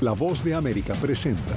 La 0.00 0.12
voz 0.12 0.44
de 0.44 0.54
América 0.54 0.94
presenta. 0.94 1.56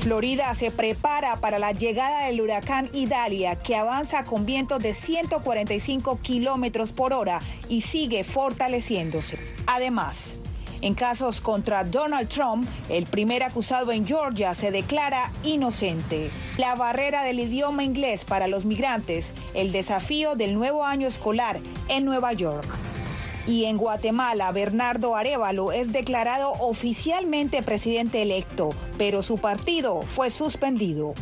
Florida 0.00 0.52
se 0.56 0.72
prepara 0.72 1.36
para 1.36 1.60
la 1.60 1.70
llegada 1.70 2.26
del 2.26 2.40
huracán 2.40 2.90
Idalia, 2.92 3.60
que 3.60 3.76
avanza 3.76 4.24
con 4.24 4.44
vientos 4.44 4.82
de 4.82 4.94
145 4.94 6.18
kilómetros 6.20 6.90
por 6.90 7.12
hora 7.12 7.38
y 7.68 7.82
sigue 7.82 8.24
fortaleciéndose. 8.24 9.38
Además, 9.66 10.34
en 10.82 10.94
casos 10.94 11.40
contra 11.40 11.84
Donald 11.84 12.28
Trump, 12.28 12.68
el 12.88 13.06
primer 13.06 13.42
acusado 13.42 13.92
en 13.92 14.06
Georgia 14.06 14.54
se 14.54 14.70
declara 14.70 15.30
inocente. 15.44 16.30
La 16.58 16.74
barrera 16.74 17.24
del 17.24 17.40
idioma 17.40 17.84
inglés 17.84 18.24
para 18.24 18.48
los 18.48 18.64
migrantes, 18.64 19.32
el 19.54 19.72
desafío 19.72 20.34
del 20.34 20.54
nuevo 20.54 20.84
año 20.84 21.08
escolar 21.08 21.60
en 21.88 22.04
Nueva 22.04 22.32
York. 22.32 22.66
Y 23.46 23.64
en 23.64 23.76
Guatemala, 23.76 24.52
Bernardo 24.52 25.16
Arevalo 25.16 25.72
es 25.72 25.92
declarado 25.92 26.52
oficialmente 26.60 27.62
presidente 27.62 28.22
electo, 28.22 28.70
pero 28.98 29.22
su 29.22 29.38
partido 29.38 30.02
fue 30.02 30.30
suspendido. 30.30 31.14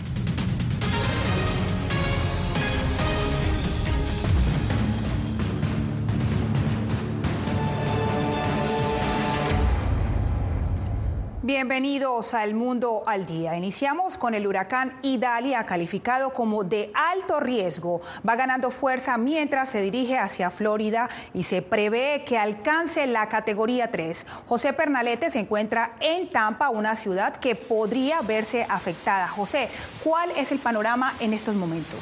Bienvenidos 11.53 12.33
al 12.33 12.55
Mundo 12.55 13.03
al 13.07 13.27
Día. 13.27 13.57
Iniciamos 13.57 14.17
con 14.17 14.35
el 14.35 14.47
huracán 14.47 14.97
Idalia, 15.03 15.67
calificado 15.67 16.33
como 16.33 16.63
de 16.63 16.93
alto 16.95 17.41
riesgo. 17.41 18.03
Va 18.27 18.37
ganando 18.37 18.71
fuerza 18.71 19.19
mientras 19.19 19.69
se 19.69 19.81
dirige 19.81 20.17
hacia 20.17 20.53
Florida 20.53 21.11
y 21.35 21.43
se 21.43 21.61
prevé 21.61 22.23
que 22.25 22.39
alcance 22.39 23.05
la 23.09 23.29
categoría 23.29 23.91
3. 23.91 24.27
José 24.47 24.73
Pernalete 24.73 25.29
se 25.29 25.41
encuentra 25.41 25.97
en 25.99 26.31
Tampa, 26.31 26.71
una 26.71 26.95
ciudad 26.95 27.41
que 27.41 27.57
podría 27.57 28.21
verse 28.21 28.65
afectada. 28.69 29.27
José, 29.27 29.69
¿cuál 30.05 30.31
es 30.37 30.53
el 30.53 30.61
panorama 30.61 31.15
en 31.19 31.35
estos 31.35 31.57
momentos? 31.57 31.99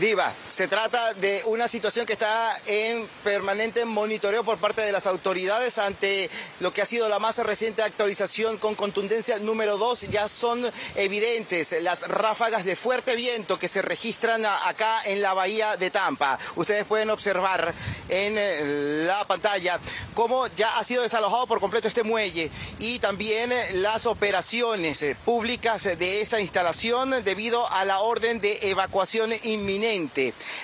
Diva, 0.00 0.32
se 0.48 0.66
trata 0.66 1.12
de 1.12 1.42
una 1.44 1.68
situación 1.68 2.06
que 2.06 2.14
está 2.14 2.56
en 2.64 3.06
permanente 3.22 3.84
monitoreo 3.84 4.42
por 4.42 4.56
parte 4.56 4.80
de 4.80 4.92
las 4.92 5.06
autoridades 5.06 5.76
ante 5.76 6.30
lo 6.60 6.72
que 6.72 6.80
ha 6.80 6.86
sido 6.86 7.06
la 7.10 7.18
más 7.18 7.36
reciente 7.36 7.82
actualización 7.82 8.56
con 8.56 8.74
contundencia 8.76 9.38
número 9.38 9.76
2. 9.76 10.08
Ya 10.08 10.30
son 10.30 10.72
evidentes 10.94 11.76
las 11.82 12.00
ráfagas 12.08 12.64
de 12.64 12.76
fuerte 12.76 13.14
viento 13.14 13.58
que 13.58 13.68
se 13.68 13.82
registran 13.82 14.46
acá 14.46 15.02
en 15.04 15.20
la 15.20 15.34
bahía 15.34 15.76
de 15.76 15.90
Tampa. 15.90 16.38
Ustedes 16.56 16.86
pueden 16.86 17.10
observar 17.10 17.74
en 18.08 18.38
eh, 18.38 19.04
la 19.06 19.26
pantalla 19.26 19.78
cómo 20.14 20.46
ya 20.56 20.78
ha 20.78 20.84
sido 20.84 21.02
desalojado 21.02 21.46
por 21.46 21.60
completo 21.60 21.88
este 21.88 22.04
muelle 22.04 22.50
y 22.78 23.00
también 23.00 23.52
eh, 23.52 23.72
las 23.74 24.06
operaciones 24.06 25.02
eh, 25.02 25.14
públicas 25.26 25.84
de 25.84 26.22
esa 26.22 26.40
instalación 26.40 27.22
debido 27.22 27.70
a 27.70 27.84
la 27.84 28.00
orden 28.00 28.40
de 28.40 28.70
evacuación 28.70 29.34
inminente 29.42 29.89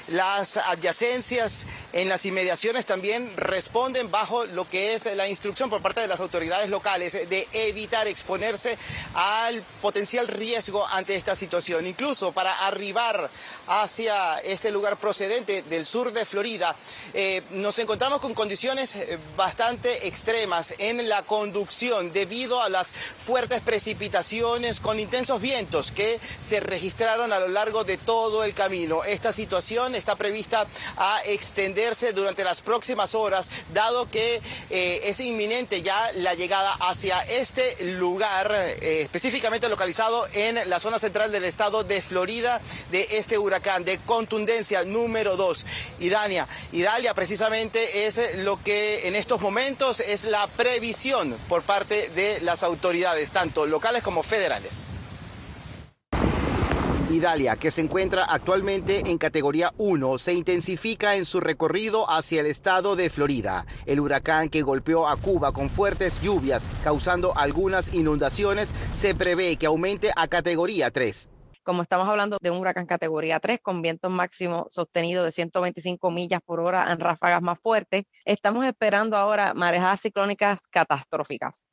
las 0.08 0.56
adyacencias 0.56 1.66
en 1.92 2.08
las 2.08 2.24
inmediaciones 2.26 2.86
también 2.86 3.32
responden 3.36 4.10
bajo 4.10 4.44
lo 4.44 4.68
que 4.68 4.94
es 4.94 5.06
la 5.16 5.28
instrucción 5.28 5.68
por 5.68 5.82
parte 5.82 6.00
de 6.00 6.06
las 6.06 6.20
autoridades 6.20 6.70
locales 6.70 7.12
de 7.12 7.48
evitar 7.52 8.06
exponerse 8.06 8.78
al 9.14 9.62
potencial 9.82 10.28
riesgo 10.28 10.86
ante 10.86 11.16
esta 11.16 11.34
situación. 11.34 11.86
Incluso 11.86 12.32
para 12.32 12.66
arribar 12.66 13.30
hacia 13.66 14.38
este 14.38 14.70
lugar 14.70 14.96
procedente 14.96 15.62
del 15.62 15.84
sur 15.84 16.12
de 16.12 16.24
Florida, 16.24 16.76
eh, 17.12 17.42
nos 17.50 17.78
encontramos 17.78 18.20
con 18.20 18.34
condiciones 18.34 18.94
eh, 18.94 19.18
bastante 19.36 20.06
extremas 20.06 20.74
en 20.78 21.08
la 21.08 21.22
conducción 21.22 22.12
debido 22.12 22.62
a 22.62 22.68
las 22.68 22.88
fuertes 23.26 23.60
precipitaciones 23.60 24.80
con 24.80 25.00
intensos 25.00 25.40
vientos 25.40 25.90
que 25.90 26.20
se 26.40 26.60
registraron 26.60 27.32
a 27.32 27.40
lo 27.40 27.48
largo 27.48 27.84
de 27.84 27.96
todo 27.96 28.44
el 28.44 28.54
camino. 28.54 29.04
Esta 29.16 29.32
situación 29.32 29.94
está 29.94 30.14
prevista 30.14 30.66
a 30.98 31.22
extenderse 31.24 32.12
durante 32.12 32.44
las 32.44 32.60
próximas 32.60 33.14
horas, 33.14 33.48
dado 33.72 34.10
que 34.10 34.42
eh, 34.68 35.00
es 35.04 35.20
inminente 35.20 35.80
ya 35.80 36.12
la 36.16 36.34
llegada 36.34 36.74
hacia 36.74 37.22
este 37.22 37.82
lugar, 37.98 38.52
específicamente 38.82 39.70
localizado 39.70 40.26
en 40.34 40.68
la 40.68 40.80
zona 40.80 40.98
central 40.98 41.32
del 41.32 41.44
estado 41.44 41.82
de 41.82 42.02
Florida, 42.02 42.60
de 42.90 43.08
este 43.12 43.38
huracán 43.38 43.86
de 43.86 43.96
contundencia 44.00 44.84
número 44.84 45.38
2. 45.38 45.64
Idania, 46.00 46.46
Idalia 46.72 47.14
precisamente 47.14 48.06
es 48.06 48.20
lo 48.40 48.62
que 48.62 49.08
en 49.08 49.14
estos 49.14 49.40
momentos 49.40 50.00
es 50.00 50.24
la 50.24 50.46
previsión 50.46 51.38
por 51.48 51.62
parte 51.62 52.10
de 52.10 52.38
las 52.42 52.62
autoridades, 52.62 53.30
tanto 53.30 53.64
locales 53.64 54.02
como 54.02 54.22
federales. 54.22 54.82
Idalia, 57.10 57.56
que 57.56 57.70
se 57.70 57.80
encuentra 57.80 58.24
actualmente 58.24 59.10
en 59.10 59.18
categoría 59.18 59.72
1, 59.78 60.18
se 60.18 60.34
intensifica 60.34 61.14
en 61.16 61.24
su 61.24 61.40
recorrido 61.40 62.10
hacia 62.10 62.40
el 62.40 62.46
estado 62.46 62.96
de 62.96 63.10
Florida. 63.10 63.64
El 63.86 64.00
huracán 64.00 64.48
que 64.48 64.62
golpeó 64.62 65.06
a 65.06 65.16
Cuba 65.16 65.52
con 65.52 65.70
fuertes 65.70 66.20
lluvias, 66.20 66.64
causando 66.82 67.36
algunas 67.36 67.94
inundaciones, 67.94 68.72
se 68.94 69.14
prevé 69.14 69.56
que 69.56 69.66
aumente 69.66 70.10
a 70.16 70.28
categoría 70.28 70.90
3 70.90 71.30
como 71.62 71.82
estamos 71.82 72.08
hablando 72.08 72.38
de 72.40 72.52
un 72.52 72.58
huracán 72.58 72.86
categoría 72.86 73.40
3 73.40 73.58
con 73.60 73.82
vientos 73.82 74.08
máximos 74.08 74.72
sostenidos 74.72 75.24
de 75.24 75.32
125 75.32 76.12
millas 76.12 76.40
por 76.44 76.60
hora 76.60 76.92
en 76.92 77.00
ráfagas 77.00 77.42
más 77.42 77.58
fuertes, 77.58 78.04
estamos 78.24 78.64
esperando 78.64 79.16
ahora 79.16 79.52
marejadas 79.52 80.00
ciclónicas 80.00 80.60
catastróficas. 80.70 81.66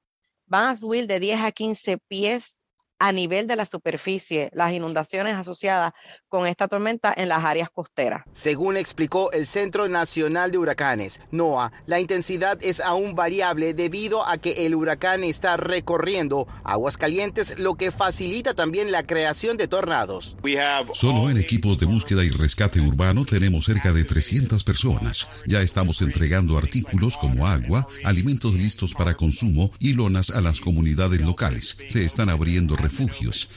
Van 0.48 0.70
a 0.70 0.76
subir 0.76 1.06
de 1.06 1.20
10 1.20 1.42
a 1.42 1.52
15 1.52 2.00
pies 2.08 2.58
a 3.04 3.12
nivel 3.12 3.48
de 3.48 3.58
la 3.58 3.66
superficie 3.66 4.50
las 4.54 4.72
inundaciones 4.72 5.36
asociadas 5.36 5.92
con 6.30 6.48
esta 6.48 6.70
tormenta 6.70 7.14
en 7.14 7.28
las 7.28 7.44
áreas 7.44 7.70
costeras. 7.70 8.24
Según 8.32 8.78
explicó 8.78 9.30
el 9.34 9.46
Centro 9.46 9.90
Nacional 9.90 10.52
de 10.52 10.58
Huracanes, 10.58 11.20
NOAA, 11.30 11.74
la 11.86 12.00
intensidad 12.00 12.58
es 12.62 12.80
aún 12.80 13.14
variable 13.14 13.74
debido 13.74 14.26
a 14.26 14.38
que 14.38 14.66
el 14.66 14.74
huracán 14.74 15.26
está 15.26 15.58
recorriendo 15.58 16.48
aguas 16.64 16.96
calientes, 16.96 17.60
lo 17.60 17.76
que 17.76 17.92
facilita 17.92 18.54
también 18.54 18.90
la 18.90 19.06
creación 19.06 19.58
de 19.58 19.68
tornados. 19.68 20.38
Solo 20.94 21.30
en 21.30 21.36
equipos 21.36 21.78
de 21.80 21.86
búsqueda 21.86 22.24
y 22.24 22.30
rescate 22.30 22.80
urbano 22.80 23.26
tenemos 23.26 23.66
cerca 23.66 23.92
de 23.92 24.06
300 24.06 24.64
personas. 24.64 25.28
Ya 25.46 25.62
estamos 25.62 26.02
entregando 26.02 26.58
artículos 26.58 27.18
como 27.18 27.48
agua, 27.48 27.86
alimentos 28.06 28.54
listos 28.54 28.94
para 28.94 29.16
consumo 29.16 29.72
y 29.78 29.92
lonas 29.92 30.30
a 30.30 30.40
las 30.40 30.62
comunidades 30.62 31.20
locales. 31.20 31.78
Se 31.90 32.06
están 32.06 32.30
abriendo 32.30 32.78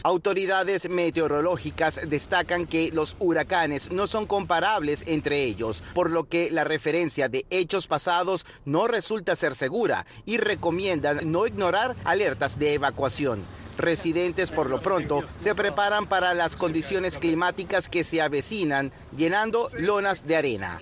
Autoridades 0.03 0.89
meteorológicas 0.89 2.01
destacan 2.09 2.67
que 2.67 2.91
los 2.93 3.17
huracanes 3.19 3.93
no 3.93 4.07
son 4.07 4.27
comparables 4.27 5.03
entre 5.07 5.45
ellos, 5.45 5.83
por 5.95 6.11
lo 6.11 6.25
que 6.25 6.51
la 6.51 6.65
referencia 6.65 7.29
de 7.29 7.47
hechos 7.51 7.87
pasados 7.87 8.47
no 8.65 8.87
resulta 8.89 9.37
ser 9.37 9.55
segura 9.55 10.07
y 10.25 10.39
recomiendan 10.39 11.31
no 11.31 11.47
ignorar 11.47 11.97
alertas 12.05 12.59
de 12.59 12.75
evacuación. 12.75 13.45
Residentes 13.79 14.51
por 14.51 14.71
lo 14.71 14.81
pronto 14.81 15.23
se 15.37 15.55
preparan 15.55 16.07
para 16.07 16.33
las 16.33 16.57
condiciones 16.57 17.19
climáticas 17.19 17.91
que 17.91 18.05
se 18.05 18.23
avecinan, 18.23 18.91
llenando 19.16 19.71
lonas 19.78 20.27
de 20.27 20.37
arena. 20.37 20.78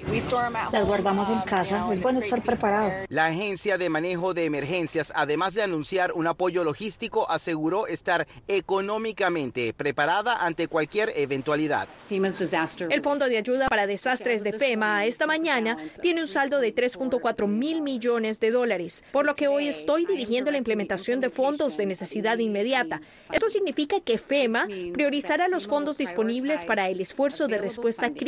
Las 0.72 0.86
guardamos 0.86 1.28
en 1.28 1.40
casa, 1.42 1.88
es 1.92 2.00
bueno 2.00 2.18
estar 2.18 2.42
preparado. 2.42 2.90
La 3.08 3.26
Agencia 3.26 3.78
de 3.78 3.88
Manejo 3.88 4.34
de 4.34 4.44
Emergencias, 4.44 5.12
además 5.14 5.54
de 5.54 5.62
anunciar 5.62 6.12
un 6.12 6.26
apoyo 6.26 6.64
logístico, 6.64 7.30
aseguró 7.30 7.86
estar 7.86 8.26
económicamente 8.48 9.72
preparada 9.72 10.44
ante 10.44 10.68
cualquier 10.68 11.12
eventualidad. 11.16 11.88
El 12.10 13.02
Fondo 13.02 13.28
de 13.28 13.38
Ayuda 13.38 13.68
para 13.68 13.86
Desastres 13.86 14.42
de 14.42 14.52
FEMA 14.52 15.04
esta 15.04 15.26
mañana 15.26 15.76
tiene 16.02 16.22
un 16.22 16.28
saldo 16.28 16.58
de 16.58 16.74
3.4 16.74 17.46
mil 17.46 17.82
millones 17.82 18.40
de 18.40 18.50
dólares, 18.50 19.04
por 19.12 19.24
lo 19.24 19.34
que 19.34 19.48
hoy 19.48 19.68
estoy 19.68 20.06
dirigiendo 20.06 20.50
la 20.50 20.58
implementación 20.58 21.20
de 21.20 21.30
fondos 21.30 21.76
de 21.76 21.86
necesidad 21.86 22.38
inmediata 22.38 23.00
esto 23.32 23.48
significa 23.48 24.00
que 24.00 24.18
FEMA 24.18 24.66
priorizará 24.92 25.48
los 25.48 25.66
fondos 25.66 25.98
disponibles 25.98 26.64
para 26.64 26.88
el 26.88 27.00
esfuerzo 27.00 27.46
de 27.46 27.58
respuesta 27.58 28.10
crítica 28.10 28.23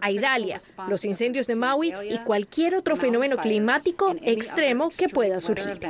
a 0.00 0.10
Idalia, 0.10 0.60
los 0.88 1.04
incendios 1.04 1.46
de 1.46 1.56
Maui 1.56 1.94
y 2.08 2.18
cualquier 2.18 2.74
otro 2.74 2.96
fenómeno 2.96 3.36
climático 3.36 4.14
extremo 4.22 4.90
que 4.96 5.08
pueda 5.08 5.40
surgir. 5.40 5.80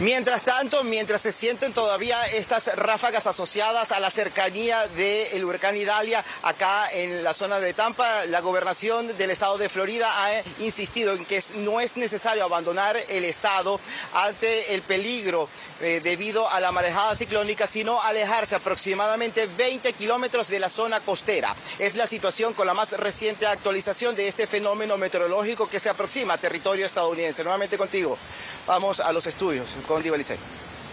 Mientras 0.00 0.40
tanto, 0.40 0.82
mientras 0.82 1.20
se 1.20 1.30
sienten 1.30 1.74
todavía 1.74 2.24
estas 2.28 2.74
ráfagas 2.74 3.26
asociadas 3.26 3.92
a 3.92 4.00
la 4.00 4.10
cercanía 4.10 4.88
del 4.88 5.44
huracán 5.44 5.76
Idalia 5.76 6.24
acá 6.42 6.90
en 6.90 7.22
la 7.22 7.34
zona 7.34 7.60
de 7.60 7.74
Tampa, 7.74 8.24
la 8.24 8.40
gobernación 8.40 9.14
del 9.18 9.30
estado 9.30 9.58
de 9.58 9.68
Florida 9.68 10.24
ha 10.24 10.42
insistido 10.60 11.12
en 11.12 11.26
que 11.26 11.44
no 11.56 11.82
es 11.82 11.98
necesario 11.98 12.44
abandonar 12.44 12.96
el 13.10 13.26
estado 13.26 13.78
ante 14.14 14.74
el 14.74 14.80
peligro 14.80 15.50
eh, 15.82 16.00
debido 16.02 16.48
a 16.48 16.60
la 16.60 16.72
marejada 16.72 17.14
ciclónica, 17.14 17.66
sino 17.66 18.00
alejarse 18.00 18.54
aproximadamente 18.54 19.48
20 19.48 19.92
kilómetros 19.92 20.48
de 20.48 20.60
la 20.60 20.70
zona 20.70 21.00
costera. 21.00 21.54
Es 21.78 21.94
la 21.94 22.06
situación 22.06 22.54
con 22.54 22.66
la 22.66 22.72
más 22.72 22.92
reciente 22.92 23.46
actualización 23.46 24.16
de 24.16 24.28
este 24.28 24.46
fenómeno 24.46 24.96
meteorológico 24.96 25.68
que 25.68 25.78
se 25.78 25.90
aproxima 25.90 26.34
a 26.34 26.38
territorio 26.38 26.86
estadounidense. 26.86 27.44
Nuevamente 27.44 27.76
contigo. 27.76 28.16
Vamos 28.66 29.00
a 29.00 29.12
los 29.12 29.26
estudios 29.26 29.74
con 29.90 30.02
Divalicé. 30.04 30.38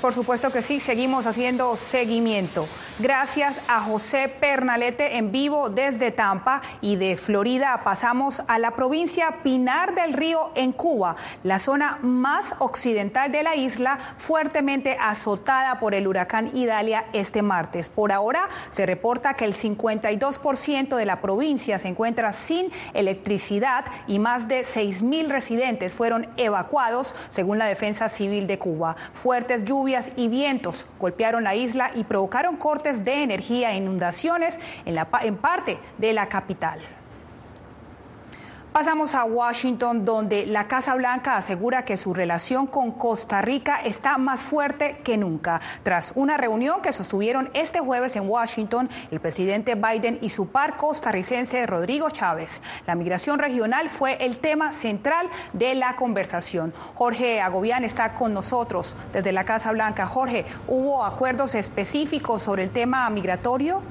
Por 0.01 0.13
supuesto 0.13 0.51
que 0.51 0.61
sí, 0.61 0.79
seguimos 0.79 1.25
haciendo 1.25 1.75
seguimiento. 1.75 2.67
Gracias 2.99 3.55
a 3.67 3.81
José 3.81 4.27
Pernalete 4.27 5.17
en 5.17 5.31
vivo 5.31 5.69
desde 5.69 6.11
Tampa 6.11 6.61
y 6.81 6.97
de 6.97 7.17
Florida 7.17 7.81
pasamos 7.83 8.43
a 8.47 8.59
la 8.59 8.71
provincia 8.71 9.39
Pinar 9.41 9.95
del 9.95 10.13
Río 10.13 10.51
en 10.53 10.71
Cuba, 10.71 11.15
la 11.43 11.57
zona 11.57 11.97
más 12.03 12.53
occidental 12.59 13.31
de 13.31 13.41
la 13.41 13.55
isla, 13.55 13.97
fuertemente 14.17 14.97
azotada 15.01 15.79
por 15.79 15.95
el 15.95 16.07
huracán 16.07 16.55
Idalia 16.55 17.05
este 17.13 17.41
martes. 17.41 17.89
Por 17.89 18.11
ahora 18.11 18.49
se 18.69 18.85
reporta 18.85 19.33
que 19.33 19.45
el 19.45 19.55
52% 19.55 20.95
de 20.95 21.05
la 21.05 21.21
provincia 21.21 21.79
se 21.79 21.87
encuentra 21.87 22.33
sin 22.33 22.71
electricidad 22.93 23.85
y 24.05 24.19
más 24.19 24.47
de 24.47 24.63
6 24.63 25.01
mil 25.01 25.31
residentes 25.31 25.93
fueron 25.93 26.29
evacuados, 26.37 27.15
según 27.31 27.57
la 27.57 27.65
Defensa 27.65 28.09
Civil 28.09 28.45
de 28.45 28.59
Cuba. 28.59 28.95
Fuertes 29.13 29.65
lluvias 29.65 29.86
y 30.15 30.27
vientos 30.27 30.85
golpearon 30.99 31.43
la 31.43 31.55
isla 31.55 31.91
y 31.95 32.03
provocaron 32.03 32.57
cortes 32.57 33.05
de 33.05 33.23
energía 33.23 33.71
e 33.71 33.77
inundaciones 33.77 34.59
en, 34.85 34.95
la, 34.95 35.07
en 35.21 35.37
parte 35.37 35.77
de 35.97 36.13
la 36.13 36.27
capital. 36.27 36.79
Pasamos 38.77 39.15
a 39.15 39.23
Washington, 39.23 40.05
donde 40.05 40.45
la 40.45 40.67
Casa 40.67 40.93
Blanca 40.93 41.35
asegura 41.35 41.83
que 41.83 41.97
su 41.97 42.13
relación 42.13 42.67
con 42.67 42.91
Costa 42.91 43.41
Rica 43.41 43.81
está 43.83 44.19
más 44.19 44.41
fuerte 44.41 44.99
que 45.03 45.17
nunca. 45.17 45.61
Tras 45.81 46.11
una 46.13 46.37
reunión 46.37 46.83
que 46.83 46.93
sostuvieron 46.93 47.49
este 47.55 47.79
jueves 47.79 48.15
en 48.15 48.29
Washington, 48.29 48.87
el 49.09 49.19
presidente 49.19 49.73
Biden 49.73 50.19
y 50.21 50.29
su 50.29 50.49
par 50.49 50.77
costarricense 50.77 51.65
Rodrigo 51.65 52.11
Chávez, 52.11 52.61
la 52.85 52.93
migración 52.93 53.39
regional 53.39 53.89
fue 53.89 54.23
el 54.23 54.37
tema 54.37 54.71
central 54.73 55.27
de 55.53 55.73
la 55.73 55.95
conversación. 55.95 56.71
Jorge 56.93 57.41
Agobián 57.41 57.83
está 57.83 58.13
con 58.13 58.31
nosotros 58.31 58.95
desde 59.11 59.31
la 59.31 59.43
Casa 59.43 59.71
Blanca. 59.71 60.05
Jorge, 60.05 60.45
¿hubo 60.67 61.03
acuerdos 61.03 61.55
específicos 61.55 62.43
sobre 62.43 62.65
el 62.65 62.69
tema 62.69 63.09
migratorio? 63.09 63.81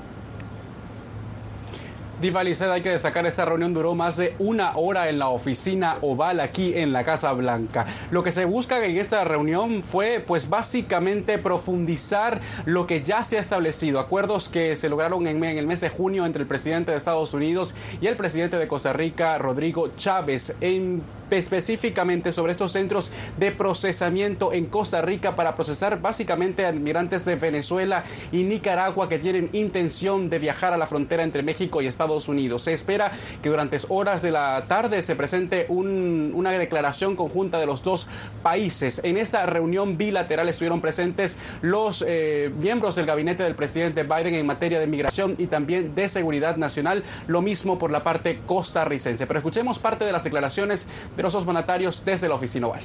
Diva 2.21 2.41
hay 2.41 2.81
que 2.81 2.89
destacar, 2.89 3.27
esta 3.27 3.45
reunión 3.45 3.75
duró 3.75 3.95
más 3.95 4.17
de 4.17 4.35
una 4.39 4.75
hora 4.77 5.11
en 5.11 5.19
la 5.19 5.29
oficina 5.29 5.99
oval 6.01 6.41
aquí 6.41 6.73
en 6.75 6.95
la 6.95 7.05
Casa 7.05 7.31
Blanca. 7.35 7.85
Lo 8.11 8.23
que 8.23 8.33
se 8.33 8.47
busca 8.47 8.83
en 8.83 8.97
esta 8.97 9.23
reunión 9.25 9.83
fue 9.83 10.25
pues 10.27 10.49
básicamente 10.49 11.37
profundizar 11.37 12.41
lo 12.65 12.87
que 12.87 13.03
ya 13.03 13.23
se 13.23 13.37
ha 13.37 13.41
establecido, 13.41 14.01
acuerdos 14.01 14.49
que 14.49 14.77
se 14.77 14.89
lograron 14.89 15.27
en, 15.27 15.45
en 15.45 15.59
el 15.59 15.67
mes 15.67 15.83
de 15.83 15.91
junio 15.91 16.25
entre 16.25 16.41
el 16.41 16.49
presidente 16.49 16.91
de 16.91 16.97
Estados 16.97 17.35
Unidos 17.35 17.75
y 18.01 18.07
el 18.07 18.17
presidente 18.17 18.57
de 18.57 18.67
Costa 18.67 18.95
Rica, 18.95 19.37
Rodrigo 19.37 19.91
Chávez, 19.99 20.55
en 20.63 21.03
específicamente 21.31 22.33
sobre 22.33 22.53
estos 22.53 22.73
centros 22.73 23.13
de 23.39 23.53
procesamiento 23.53 24.53
en 24.53 24.67
Costa 24.67 25.03
Rica 25.03 25.37
para 25.37 25.55
procesar 25.55 26.01
básicamente 26.01 26.67
a 26.67 26.73
migrantes 26.73 27.25
de 27.25 27.37
Venezuela 27.37 28.05
y 28.33 28.43
Nicaragua 28.43 29.09
que 29.09 29.19
tienen 29.19 29.51
intención 29.53 30.29
de 30.31 30.39
viajar 30.39 30.73
a 30.73 30.77
la 30.77 30.87
frontera 30.87 31.23
entre 31.23 31.43
México 31.43 31.83
y 31.83 31.87
Estados 31.87 32.29
Unidos. 32.29 32.63
Se 32.63 32.73
espera 32.73 33.13
que 33.43 33.49
durante 33.49 33.77
horas 33.89 34.23
de 34.23 34.31
la 34.31 34.65
tarde 34.69 35.03
se 35.03 35.17
presente 35.17 35.67
una 35.69 36.51
declaración 36.51 37.17
conjunta 37.17 37.59
de 37.59 37.67
los 37.67 37.83
dos 37.83 38.09
países. 38.43 39.01
En 39.05 39.17
esta 39.17 39.45
reunión 39.47 39.99
bilateral 39.99 40.49
estuvieron 40.49 40.81
presentes 40.81 41.39
los 41.63 42.05
eh, 42.07 42.51
miembros 42.59 42.97
del 42.97 43.07
gabinete 43.07 43.43
del 43.43 43.55
presidente 43.55 44.03
Biden 44.03 44.35
en 44.35 44.47
materia 44.47 44.81
de 44.81 44.87
migración 44.87 45.35
y 45.39 45.47
también 45.47 45.95
de 45.95 46.09
seguridad 46.09 46.57
nacional, 46.57 47.03
lo 47.27 47.43
mismo 47.43 47.79
por 47.79 47.91
la 47.91 48.03
parte 48.03 48.39
costarricense. 48.47 49.27
Pero 49.27 49.39
escuchemos 49.39 49.79
parte 49.79 50.05
de 50.05 50.13
las 50.13 50.25
declaraciones 50.25 50.87
de 51.17 51.23
los 51.23 51.47
mandatarios 51.47 52.05
desde 52.05 52.29
la 52.29 52.35
oficina 52.35 52.67
oval. 52.67 52.83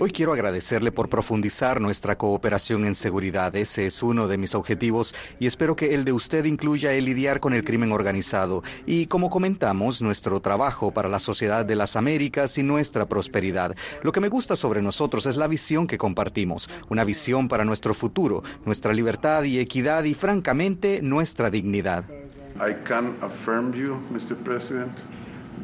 Hoy 0.00 0.10
quiero 0.10 0.32
agradecerle 0.32 0.90
por 0.90 1.10
profundizar 1.10 1.82
nuestra 1.82 2.16
cooperación 2.16 2.86
en 2.86 2.94
seguridad. 2.94 3.54
Ese 3.54 3.86
es 3.86 4.02
uno 4.02 4.26
de 4.26 4.38
mis 4.38 4.54
objetivos 4.54 5.14
y 5.38 5.46
espero 5.46 5.76
que 5.76 5.94
el 5.94 6.04
de 6.06 6.12
usted 6.12 6.46
incluya 6.46 6.92
el 6.94 7.04
lidiar 7.04 7.40
con 7.40 7.52
el 7.52 7.62
crimen 7.62 7.92
organizado 7.92 8.62
y, 8.86 9.06
como 9.06 9.28
comentamos, 9.28 10.00
nuestro 10.00 10.40
trabajo 10.40 10.92
para 10.92 11.10
la 11.10 11.18
sociedad 11.18 11.66
de 11.66 11.76
las 11.76 11.94
Américas 11.94 12.56
y 12.56 12.62
nuestra 12.62 13.06
prosperidad. 13.06 13.76
Lo 14.02 14.12
que 14.12 14.20
me 14.20 14.30
gusta 14.30 14.56
sobre 14.56 14.80
nosotros 14.80 15.26
es 15.26 15.36
la 15.36 15.46
visión 15.46 15.86
que 15.86 15.98
compartimos, 15.98 16.70
una 16.88 17.04
visión 17.04 17.48
para 17.48 17.66
nuestro 17.66 17.92
futuro, 17.92 18.42
nuestra 18.64 18.94
libertad 18.94 19.42
y 19.42 19.58
equidad 19.58 20.04
y, 20.04 20.14
francamente, 20.14 21.00
nuestra 21.02 21.50
dignidad. 21.50 22.04
I 22.56 22.74
can 22.84 23.16
affirm 23.22 23.72
you, 23.72 24.00
Mr. 24.10 24.36
President. 24.36 24.92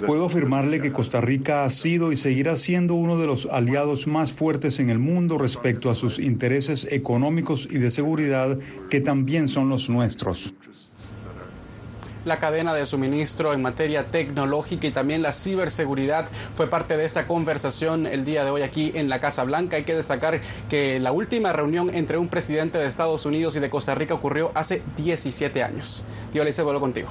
Puedo 0.05 0.27
afirmarle 0.27 0.81
que 0.81 0.93
Costa 0.93 1.21
Rica 1.21 1.65
ha 1.65 1.71
sido 1.71 2.13
y 2.13 2.17
seguirá 2.17 2.57
siendo 2.57 2.95
uno 2.95 3.19
de 3.19 3.27
los 3.27 3.47
aliados 3.47 4.07
más 4.07 4.33
fuertes 4.33 4.79
en 4.79 4.91
el 4.91 4.99
mundo 4.99 5.39
respecto 5.39 5.91
a 5.91 5.95
sus 5.95 6.19
intereses 6.19 6.87
económicos 6.91 7.69
y 7.71 7.79
de 7.79 7.91
seguridad, 7.91 8.59
que 8.91 9.01
también 9.01 9.49
son 9.49 9.69
los 9.69 9.89
nuestros 9.89 10.55
la 12.27 12.41
cadena 12.41 12.75
de 12.75 12.85
suministro 12.87 13.55
en 13.55 13.63
materia 13.63 14.07
tecnológica 14.11 14.89
y 14.89 14.91
también 14.91 15.23
la 15.23 15.33
ciberseguridad 15.33 16.27
fue 16.55 16.69
parte 16.69 16.97
de 16.97 17.05
esta 17.05 17.27
conversación 17.27 18.07
el 18.07 18.25
día 18.25 18.45
de 18.45 18.51
hoy 18.51 18.63
aquí 18.63 18.91
en 18.95 19.09
la 19.09 19.21
Casa 19.21 19.45
Blanca. 19.45 19.77
Hay 19.77 19.85
que 19.85 19.95
destacar 19.95 20.41
que 20.69 20.99
la 20.99 21.13
última 21.13 21.53
reunión 21.53 21.95
entre 21.95 22.19
un 22.19 22.29
presidente 22.29 22.79
de 22.79 22.87
Estados 22.87 23.27
Unidos 23.27 23.55
y 23.55 23.61
de 23.61 23.71
Costa 23.71 23.95
Rica 23.95 24.15
ocurrió 24.15 24.51
hace 24.55 24.83
17 24.97 25.63
años. 25.63 26.05
Yo 26.35 26.43
le 26.43 26.51
vuelo 26.65 26.81
contigo. 26.81 27.11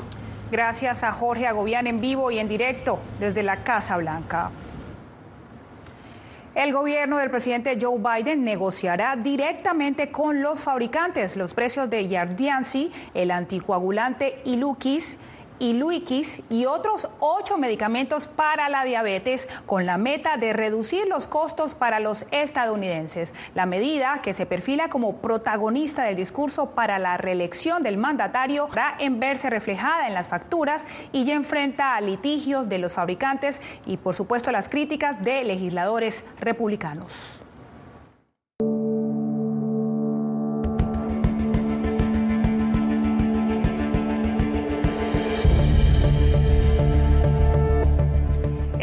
Gracias 0.51 1.01
a 1.03 1.11
Jorge 1.11 1.47
Agobián 1.47 1.87
en 1.87 1.99
vivo 2.01 2.29
y 2.29 2.37
en 2.37 2.47
directo 2.47 2.99
desde 3.19 3.41
la 3.41 3.63
Casa 3.63 3.97
Blanca. 3.97 4.51
El 6.53 6.71
gobierno 6.71 7.17
del 7.17 7.31
presidente 7.31 7.77
Joe 7.81 7.97
Biden 7.99 8.45
negociará 8.45 9.15
directamente 9.15 10.11
con 10.11 10.41
los 10.41 10.63
fabricantes 10.63 11.35
los 11.35 11.53
precios 11.53 11.89
de 11.89 12.07
Yardiansi, 12.07 12.91
el 13.13 13.31
anticoagulante 13.31 14.41
Ilukis, 14.45 15.17
y 15.59 15.73
Luikis 15.73 16.41
y 16.49 16.65
otros 16.65 17.07
ocho 17.19 17.57
medicamentos 17.57 18.27
para 18.27 18.69
la 18.69 18.83
diabetes 18.83 19.47
con 19.65 19.85
la 19.85 19.97
meta 19.97 20.37
de 20.37 20.53
reducir 20.53 21.07
los 21.07 21.27
costos 21.27 21.75
para 21.75 21.99
los 21.99 22.25
estadounidenses. 22.31 23.33
La 23.53 23.65
medida, 23.65 24.21
que 24.21 24.33
se 24.33 24.45
perfila 24.45 24.89
como 24.89 25.17
protagonista 25.17 26.03
del 26.03 26.15
discurso 26.15 26.71
para 26.71 26.99
la 26.99 27.17
reelección 27.17 27.83
del 27.83 27.97
mandatario, 27.97 28.69
va 28.75 28.95
en 28.99 29.19
verse 29.19 29.49
reflejada 29.49 30.07
en 30.07 30.13
las 30.13 30.27
facturas 30.27 30.85
y 31.11 31.25
ya 31.25 31.35
enfrenta 31.35 31.95
a 31.95 32.01
litigios 32.01 32.69
de 32.69 32.79
los 32.79 32.93
fabricantes 32.93 33.61
y 33.85 33.97
por 33.97 34.15
supuesto 34.15 34.51
las 34.51 34.69
críticas 34.69 35.23
de 35.23 35.43
legisladores 35.43 36.23
republicanos. 36.39 37.44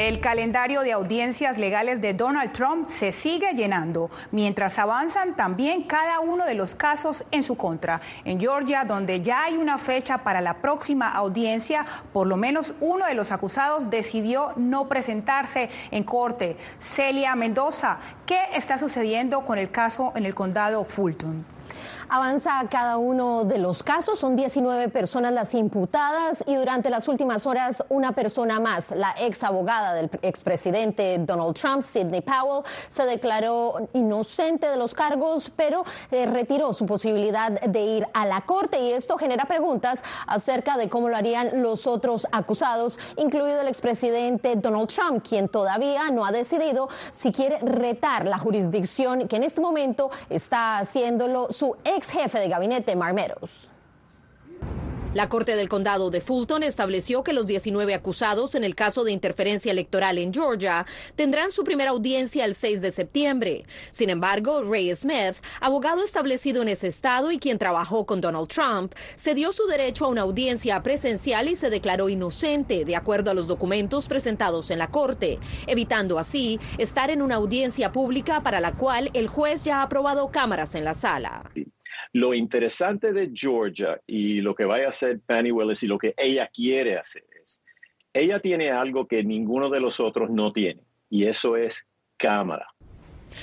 El 0.02 0.18
calendario 0.18 0.80
de 0.80 0.90
audiencias 0.90 1.58
legales 1.58 2.00
de 2.00 2.12
Donald 2.12 2.50
Trump 2.50 2.88
se 2.88 3.12
sigue 3.12 3.52
llenando, 3.54 4.10
mientras 4.32 4.80
avanzan 4.80 5.36
también 5.36 5.84
cada 5.84 6.18
uno 6.18 6.44
de 6.44 6.54
los 6.54 6.74
casos 6.74 7.24
en 7.30 7.44
su 7.44 7.56
contra. 7.56 8.00
En 8.24 8.40
Georgia, 8.40 8.84
donde 8.84 9.20
ya 9.20 9.44
hay 9.44 9.56
una 9.56 9.78
fecha 9.78 10.18
para 10.18 10.40
la 10.40 10.54
próxima 10.54 11.08
audiencia, 11.08 11.86
por 12.12 12.26
lo 12.26 12.36
menos 12.36 12.74
uno 12.80 13.06
de 13.06 13.14
los 13.14 13.30
acusados 13.30 13.90
decidió 13.90 14.54
no 14.56 14.88
presentarse 14.88 15.70
en 15.92 16.02
corte. 16.02 16.56
Celia 16.80 17.36
Mendoza, 17.36 17.98
¿qué 18.26 18.40
está 18.54 18.78
sucediendo 18.78 19.42
con 19.44 19.56
el 19.56 19.70
caso 19.70 20.12
en 20.16 20.26
el 20.26 20.34
condado 20.34 20.84
Fulton? 20.84 21.44
Avanza 22.14 22.62
cada 22.68 22.98
uno 22.98 23.44
de 23.44 23.56
los 23.56 23.82
casos, 23.82 24.18
son 24.18 24.36
19 24.36 24.90
personas 24.90 25.32
las 25.32 25.54
imputadas 25.54 26.44
y 26.46 26.56
durante 26.56 26.90
las 26.90 27.08
últimas 27.08 27.46
horas 27.46 27.82
una 27.88 28.12
persona 28.12 28.60
más, 28.60 28.90
la 28.90 29.14
ex 29.18 29.42
abogada 29.42 29.94
del 29.94 30.10
expresidente 30.20 31.16
Donald 31.20 31.54
Trump, 31.54 31.82
Sidney 31.86 32.20
Powell, 32.20 32.64
se 32.90 33.06
declaró 33.06 33.88
inocente 33.94 34.68
de 34.68 34.76
los 34.76 34.92
cargos, 34.92 35.50
pero 35.56 35.86
eh, 36.10 36.26
retiró 36.26 36.74
su 36.74 36.84
posibilidad 36.84 37.50
de 37.50 37.80
ir 37.80 38.06
a 38.12 38.26
la 38.26 38.42
corte 38.42 38.78
y 38.78 38.92
esto 38.92 39.16
genera 39.16 39.46
preguntas 39.46 40.04
acerca 40.26 40.76
de 40.76 40.90
cómo 40.90 41.08
lo 41.08 41.16
harían 41.16 41.62
los 41.62 41.86
otros 41.86 42.26
acusados, 42.30 42.98
incluido 43.16 43.62
el 43.62 43.68
expresidente 43.68 44.54
Donald 44.56 44.88
Trump, 44.88 45.26
quien 45.26 45.48
todavía 45.48 46.10
no 46.10 46.26
ha 46.26 46.30
decidido 46.30 46.90
si 47.12 47.32
quiere 47.32 47.56
retar 47.60 48.26
la 48.26 48.36
jurisdicción 48.36 49.28
que 49.28 49.36
en 49.36 49.44
este 49.44 49.62
momento 49.62 50.10
está 50.28 50.76
haciéndolo 50.76 51.50
su 51.52 51.74
ex 51.84 52.01
jefe 52.10 52.38
de 52.38 52.48
gabinete, 52.48 52.96
Marmeros. 52.96 53.70
La 55.14 55.28
Corte 55.28 55.56
del 55.56 55.68
Condado 55.68 56.10
de 56.10 56.22
Fulton 56.22 56.62
estableció 56.62 57.22
que 57.22 57.34
los 57.34 57.46
19 57.46 57.92
acusados 57.92 58.54
en 58.54 58.64
el 58.64 58.74
caso 58.74 59.04
de 59.04 59.12
interferencia 59.12 59.70
electoral 59.70 60.16
en 60.16 60.32
Georgia 60.32 60.86
tendrán 61.16 61.50
su 61.50 61.64
primera 61.64 61.90
audiencia 61.90 62.46
el 62.46 62.54
6 62.54 62.80
de 62.80 62.92
septiembre. 62.92 63.66
Sin 63.90 64.08
embargo, 64.08 64.62
Ray 64.62 64.96
Smith, 64.96 65.36
abogado 65.60 66.02
establecido 66.02 66.62
en 66.62 66.70
ese 66.70 66.88
estado 66.88 67.30
y 67.30 67.38
quien 67.38 67.58
trabajó 67.58 68.06
con 68.06 68.22
Donald 68.22 68.48
Trump, 68.48 68.94
cedió 69.18 69.52
su 69.52 69.66
derecho 69.66 70.06
a 70.06 70.08
una 70.08 70.22
audiencia 70.22 70.82
presencial 70.82 71.50
y 71.50 71.56
se 71.56 71.68
declaró 71.68 72.08
inocente 72.08 72.86
de 72.86 72.96
acuerdo 72.96 73.30
a 73.30 73.34
los 73.34 73.46
documentos 73.46 74.06
presentados 74.06 74.70
en 74.70 74.78
la 74.78 74.90
Corte, 74.90 75.38
evitando 75.66 76.18
así 76.18 76.58
estar 76.78 77.10
en 77.10 77.20
una 77.20 77.34
audiencia 77.34 77.92
pública 77.92 78.42
para 78.42 78.62
la 78.62 78.72
cual 78.72 79.10
el 79.12 79.28
juez 79.28 79.62
ya 79.62 79.80
ha 79.80 79.82
aprobado 79.82 80.30
cámaras 80.30 80.74
en 80.74 80.86
la 80.86 80.94
sala. 80.94 81.50
Lo 82.12 82.34
interesante 82.34 83.12
de 83.12 83.30
Georgia 83.32 84.00
y 84.06 84.40
lo 84.40 84.54
que 84.54 84.64
vaya 84.64 84.86
a 84.86 84.90
hacer 84.90 85.20
Penny 85.20 85.50
Willis 85.50 85.82
y 85.82 85.86
lo 85.86 85.98
que 85.98 86.14
ella 86.16 86.50
quiere 86.52 86.98
hacer 86.98 87.24
es, 87.42 87.62
ella 88.12 88.38
tiene 88.40 88.70
algo 88.70 89.06
que 89.06 89.24
ninguno 89.24 89.70
de 89.70 89.80
los 89.80 89.98
otros 89.98 90.30
no 90.30 90.52
tiene, 90.52 90.82
y 91.08 91.26
eso 91.26 91.56
es 91.56 91.86
cámara. 92.18 92.66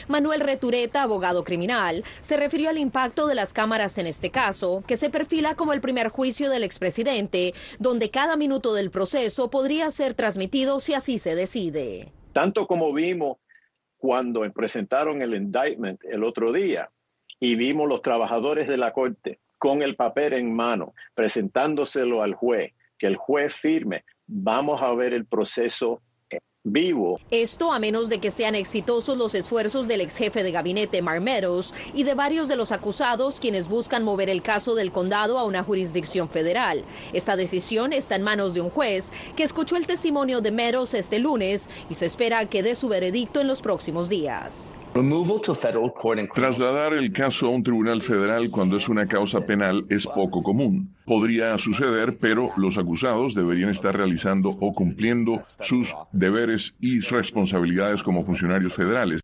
Manuel 0.07 0.41
Retureta, 0.41 1.01
abogado 1.01 1.43
criminal, 1.43 2.03
se 2.21 2.38
refirió 2.38 2.69
al 2.69 2.77
impacto 2.77 3.25
de 3.25 3.33
las 3.33 3.53
cámaras 3.53 3.97
en 3.97 4.05
este 4.05 4.29
caso, 4.29 4.83
que 4.88 4.97
se 4.97 5.09
perfila 5.09 5.55
como 5.55 5.73
el 5.73 5.81
primer 5.81 6.09
juicio 6.09 6.51
del 6.51 6.63
expresidente, 6.63 7.53
donde 7.79 8.11
cada 8.11 8.35
minuto 8.35 8.75
del 8.75 8.91
proceso 8.91 9.49
podría 9.49 9.89
ser 9.89 10.13
transmitido 10.13 10.79
si 10.79 10.93
así 10.93 11.17
se 11.17 11.33
decide. 11.33 12.11
Tanto 12.33 12.67
como 12.67 12.93
vimos 12.93 13.38
cuando 13.97 14.41
presentaron 14.53 15.21
el 15.21 15.33
indictment 15.33 16.03
el 16.05 16.23
otro 16.23 16.53
día, 16.53 16.89
y 17.39 17.55
vimos 17.55 17.88
los 17.88 18.01
trabajadores 18.01 18.67
de 18.67 18.77
la 18.77 18.93
corte 18.93 19.39
con 19.58 19.81
el 19.81 19.96
papel 19.96 20.34
en 20.34 20.53
mano, 20.53 20.93
presentándoselo 21.13 22.24
al 22.24 22.34
juez, 22.34 22.74
que 22.98 23.08
el 23.08 23.17
juez 23.17 23.53
firme, 23.53 24.05
vamos 24.25 24.81
a 24.81 24.93
ver 24.93 25.13
el 25.13 25.25
proceso 25.25 26.01
vivo. 26.63 27.19
Esto 27.31 27.72
a 27.72 27.79
menos 27.79 28.10
de 28.10 28.19
que 28.19 28.31
sean 28.31 28.55
exitosos 28.55 29.17
los 29.17 29.34
esfuerzos 29.34 29.88
del 29.88 30.01
ex 30.01 30.17
jefe 30.17 30.43
de 30.43 30.51
gabinete 30.51 31.01
Mark 31.01 31.22
Meadows 31.22 31.74
y 31.93 32.03
de 32.03 32.13
varios 32.13 32.48
de 32.48 32.58
los 32.58 32.72
acusados 32.72 33.39
quienes 33.39 33.69
buscan 33.69 34.03
mover 34.03 34.29
el 34.29 34.41
caso 34.41 34.75
del 34.75 34.91
condado 34.91 35.39
a 35.39 35.46
una 35.46 35.63
jurisdicción 35.63 36.29
federal. 36.29 36.84
Esta 37.13 37.36
decisión 37.36 37.93
está 37.93 38.15
en 38.15 38.24
manos 38.24 38.53
de 38.53 38.62
un 38.62 38.69
juez 38.69 39.12
que 39.36 39.43
escuchó 39.43 39.77
el 39.77 39.88
testimonio 39.88 40.41
de 40.41 40.51
Meadows 40.51 40.93
este 40.93 41.19
lunes 41.19 41.69
y 41.89 41.96
se 41.96 42.05
espera 42.05 42.46
que 42.48 42.62
dé 42.62 42.75
su 42.75 42.89
veredicto 42.89 43.39
en 43.39 43.48
los 43.48 43.62
próximos 43.62 44.10
días. 44.10 44.74
Trasladar 46.34 46.94
el 46.94 47.12
caso 47.12 47.48
a 47.48 47.50
un 47.50 47.63
tribunal 47.63 48.01
federal 48.01 48.50
cuando 48.50 48.77
es 48.77 48.89
una 48.89 49.08
causa 49.08 49.41
penal 49.41 49.86
es 49.89 50.06
poco 50.06 50.44
común. 50.44 50.96
Podría 51.06 51.58
suceder, 51.58 52.18
pero 52.20 52.51
los 52.56 52.77
acusados 52.77 53.34
deberían 53.34 53.72
estar 53.72 53.96
realizando 53.96 54.50
o 54.50 54.74
cumpliendo 54.74 55.41
sus 55.60 55.96
deberes 56.12 56.75
y 56.79 57.00
responsabilidades 57.00 58.03
como 58.03 58.24
funcionarios 58.24 58.74
federales. 58.74 59.22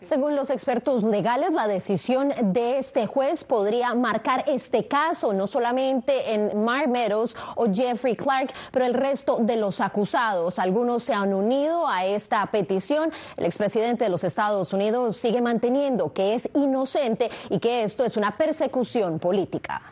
Según 0.00 0.36
los 0.36 0.50
expertos 0.50 1.02
legales, 1.02 1.52
la 1.52 1.66
decisión 1.66 2.32
de 2.52 2.78
este 2.78 3.06
juez 3.06 3.44
podría 3.44 3.94
marcar 3.94 4.44
este 4.46 4.86
caso, 4.86 5.32
no 5.32 5.46
solamente 5.46 6.34
en 6.34 6.64
Mar 6.64 6.88
Meadows 6.88 7.36
o 7.56 7.66
Jeffrey 7.72 8.16
Clark, 8.16 8.52
pero 8.72 8.84
el 8.84 8.94
resto 8.94 9.38
de 9.40 9.56
los 9.56 9.80
acusados. 9.80 10.58
Algunos 10.58 11.04
se 11.04 11.14
han 11.14 11.34
unido 11.34 11.86
a 11.88 12.04
esta 12.04 12.46
petición. 12.46 13.10
El 13.36 13.46
expresidente 13.46 14.04
de 14.04 14.10
los 14.10 14.24
Estados 14.24 14.65
Unidos 14.72 15.16
sigue 15.16 15.40
manteniendo 15.40 16.12
que 16.12 16.34
es 16.34 16.48
inocente 16.54 17.30
y 17.50 17.58
que 17.58 17.82
esto 17.82 18.04
es 18.04 18.16
una 18.16 18.36
persecución 18.36 19.18
política. 19.18 19.82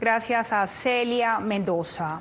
Gracias 0.00 0.52
a 0.52 0.66
Celia 0.66 1.38
Mendoza. 1.40 2.20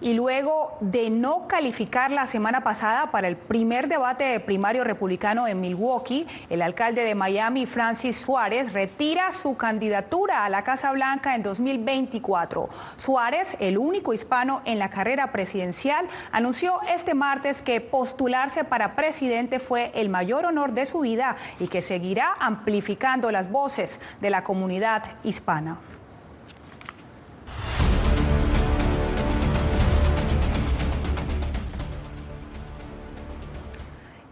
Y 0.00 0.12
luego 0.12 0.76
de 0.80 1.08
no 1.08 1.48
calificar 1.48 2.10
la 2.10 2.26
semana 2.26 2.62
pasada 2.62 3.10
para 3.10 3.28
el 3.28 3.36
primer 3.36 3.88
debate 3.88 4.38
primario 4.40 4.84
republicano 4.84 5.48
en 5.48 5.60
Milwaukee, 5.60 6.26
el 6.50 6.60
alcalde 6.60 7.02
de 7.02 7.14
Miami, 7.14 7.64
Francis 7.64 8.18
Suárez, 8.18 8.74
retira 8.74 9.32
su 9.32 9.56
candidatura 9.56 10.44
a 10.44 10.50
la 10.50 10.64
Casa 10.64 10.92
Blanca 10.92 11.34
en 11.34 11.42
2024. 11.42 12.68
Suárez, 12.96 13.56
el 13.58 13.78
único 13.78 14.12
hispano 14.12 14.60
en 14.66 14.78
la 14.78 14.90
carrera 14.90 15.32
presidencial, 15.32 16.06
anunció 16.30 16.80
este 16.82 17.14
martes 17.14 17.62
que 17.62 17.80
postularse 17.80 18.64
para 18.64 18.96
presidente 18.96 19.60
fue 19.60 19.92
el 19.94 20.10
mayor 20.10 20.44
honor 20.44 20.72
de 20.72 20.84
su 20.84 21.00
vida 21.00 21.36
y 21.58 21.68
que 21.68 21.80
seguirá 21.80 22.34
amplificando 22.38 23.30
las 23.30 23.50
voces 23.50 23.98
de 24.20 24.28
la 24.28 24.44
comunidad 24.44 25.04
hispana. 25.24 25.78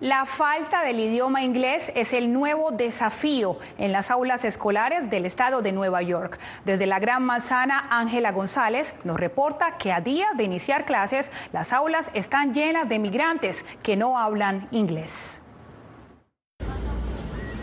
La 0.04 0.26
falta 0.26 0.82
del 0.82 1.00
idioma 1.00 1.44
inglés 1.44 1.90
es 1.94 2.12
el 2.12 2.30
nuevo 2.30 2.72
desafío 2.72 3.58
en 3.78 3.90
las 3.90 4.10
aulas 4.10 4.44
escolares 4.44 5.08
del 5.08 5.24
estado 5.24 5.62
de 5.62 5.72
Nueva 5.72 6.02
York. 6.02 6.38
Desde 6.66 6.84
la 6.84 6.98
Gran 6.98 7.22
Manzana, 7.22 7.88
Ángela 7.88 8.30
González 8.32 8.94
nos 9.04 9.18
reporta 9.18 9.78
que 9.78 9.92
a 9.92 10.02
días 10.02 10.36
de 10.36 10.44
iniciar 10.44 10.84
clases, 10.84 11.30
las 11.54 11.72
aulas 11.72 12.10
están 12.12 12.52
llenas 12.52 12.86
de 12.86 12.98
migrantes 12.98 13.64
que 13.82 13.96
no 13.96 14.18
hablan 14.18 14.68
inglés. 14.72 15.40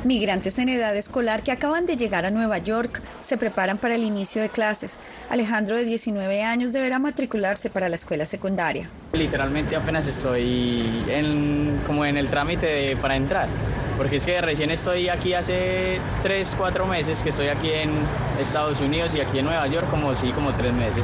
Migrantes 0.04 0.58
en 0.58 0.68
edad 0.70 0.96
escolar 0.96 1.44
que 1.44 1.52
acaban 1.52 1.86
de 1.86 1.96
llegar 1.96 2.26
a 2.26 2.32
Nueva 2.32 2.58
York 2.58 3.04
se 3.20 3.38
preparan 3.38 3.78
para 3.78 3.94
el 3.94 4.04
inicio 4.04 4.42
de 4.42 4.50
clases. 4.50 4.98
Alejandro, 5.30 5.78
de 5.78 5.86
19 5.86 6.42
años, 6.42 6.74
deberá 6.74 6.98
matricularse 6.98 7.70
para 7.70 7.88
la 7.88 7.98
escuela 7.98 8.26
secundaria. 8.26 8.90
Literalmente 9.14 9.76
apenas 9.76 10.08
estoy 10.08 11.04
en, 11.08 11.80
como 11.86 12.04
en 12.04 12.18
el 12.18 12.30
trámite 12.30 12.96
para 12.98 13.16
entrar, 13.16 13.48
porque 13.96 14.16
es 14.16 14.26
que 14.26 14.42
recién 14.42 14.72
estoy 14.72 15.08
aquí 15.08 15.36
hace 15.36 16.00
3, 16.24 16.56
4 16.58 16.88
meses 16.88 17.22
que 17.22 17.30
estoy 17.30 17.50
aquí 17.50 17.70
en 17.70 17.92
Estados 18.40 18.82
Unidos 18.82 19.14
y 19.14 19.22
aquí 19.22 19.38
en 19.38 19.46
Nueva 19.46 19.68
York 19.68 19.88
como 19.92 20.16
sí, 20.16 20.32
como 20.32 20.52
3 20.52 20.74
meses. 20.74 21.04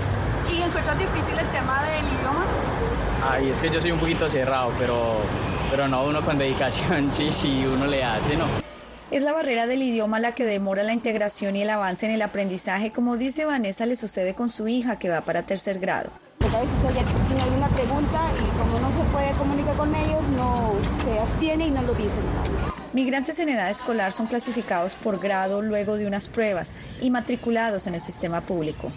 ¿Y 0.51 0.63
encuentras 0.63 0.97
difícil 0.97 1.37
el 1.37 1.47
tema 1.49 1.83
del 1.83 2.03
idioma? 2.17 2.45
Ay, 3.29 3.49
es 3.51 3.61
que 3.61 3.69
yo 3.69 3.79
soy 3.79 3.91
un 3.91 3.99
poquito 3.99 4.27
cerrado, 4.27 4.73
pero, 4.79 5.17
pero 5.69 5.87
no, 5.87 6.03
uno 6.03 6.23
con 6.23 6.39
dedicación, 6.39 7.11
sí, 7.11 7.31
sí, 7.31 7.63
uno 7.71 7.85
le 7.85 8.03
hace, 8.03 8.35
¿no? 8.35 8.66
Es 9.09 9.23
la 9.23 9.31
barrera 9.31 9.67
del 9.67 9.83
idioma 9.83 10.19
la 10.19 10.35
que 10.35 10.43
demora 10.43 10.83
la 10.83 10.91
integración 10.91 11.55
y 11.55 11.61
el 11.61 11.69
avance 11.69 12.05
en 12.05 12.11
el 12.11 12.21
aprendizaje, 12.21 12.91
como 12.91 13.15
dice 13.15 13.45
Vanessa, 13.45 13.85
le 13.85 13.95
sucede 13.95 14.33
con 14.35 14.49
su 14.49 14.67
hija 14.67 14.99
que 14.99 15.09
va 15.09 15.21
para 15.21 15.43
tercer 15.43 15.79
grado. 15.79 16.09
A 16.41 16.59
veces 16.59 16.75
ella 16.91 17.05
tiene 17.27 17.41
alguna 17.41 17.69
pregunta 17.69 18.19
y 18.37 18.57
como 18.57 18.79
no 18.79 18.89
se 19.01 19.09
puede 19.09 19.31
comunicar 19.31 19.77
con 19.77 19.95
ellos, 19.95 20.21
no 20.35 20.73
se 21.05 21.19
abstiene 21.19 21.67
y 21.67 21.71
no 21.71 21.83
lo 21.83 21.93
dice. 21.93 22.66
Migrantes 22.93 23.37
en 23.39 23.49
edad 23.49 23.69
escolar 23.69 24.13
son 24.13 24.27
clasificados 24.27 24.95
por 24.95 25.19
grado 25.19 25.61
luego 25.61 25.97
de 25.97 26.07
unas 26.07 26.29
pruebas 26.29 26.73
y 27.01 27.11
matriculados 27.11 27.85
en 27.85 27.95
el 27.95 28.01
sistema 28.01 28.41
público. 28.41 28.93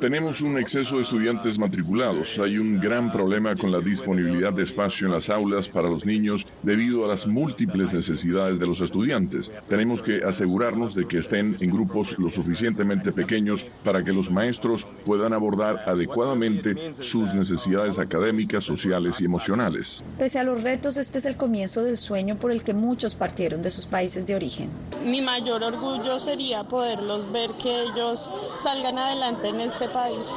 Tenemos 0.00 0.40
un 0.40 0.56
exceso 0.58 0.96
de 0.96 1.02
estudiantes 1.02 1.58
matriculados. 1.58 2.38
Hay 2.38 2.58
un 2.58 2.80
gran 2.80 3.10
problema 3.10 3.56
con 3.56 3.72
la 3.72 3.80
disponibilidad 3.80 4.52
de 4.52 4.62
espacio 4.62 5.08
en 5.08 5.14
las 5.14 5.28
aulas 5.30 5.68
para 5.68 5.88
los 5.88 6.06
niños 6.06 6.46
debido 6.62 7.04
a 7.04 7.08
las 7.08 7.26
múltiples 7.26 7.92
necesidades 7.92 8.60
de 8.60 8.66
los 8.66 8.80
estudiantes. 8.80 9.50
Tenemos 9.68 10.00
que 10.00 10.22
asegurarnos 10.24 10.94
de 10.94 11.08
que 11.08 11.18
estén 11.18 11.56
en 11.60 11.70
grupos 11.70 12.16
lo 12.18 12.30
suficientemente 12.30 13.10
pequeños 13.10 13.64
para 13.84 14.04
que 14.04 14.12
los 14.12 14.30
maestros 14.30 14.86
puedan 15.04 15.32
abordar 15.32 15.82
adecuadamente 15.88 16.94
sus 17.00 17.34
necesidades 17.34 17.98
académicas, 17.98 18.62
sociales 18.62 19.20
y 19.20 19.24
emocionales. 19.24 20.04
Pese 20.18 20.38
a 20.38 20.44
los 20.44 20.62
retos, 20.62 20.96
este 20.96 21.18
es 21.18 21.26
el 21.26 21.36
comienzo 21.36 21.82
del 21.82 21.96
sueño 21.96 22.36
por 22.36 22.52
el 22.52 22.62
que 22.62 22.75
muchos 22.76 23.14
partieron 23.14 23.62
de 23.62 23.70
sus 23.70 23.86
países 23.86 24.26
de 24.26 24.34
origen. 24.34 24.70
Mi 25.04 25.20
mayor 25.20 25.62
orgullo 25.62 26.18
sería 26.18 26.64
poderlos 26.64 27.30
ver 27.32 27.50
que 27.52 27.82
ellos 27.82 28.30
salgan 28.62 28.98
adelante 28.98 29.48
en 29.48 29.60
este 29.60 29.88
país 29.88 30.28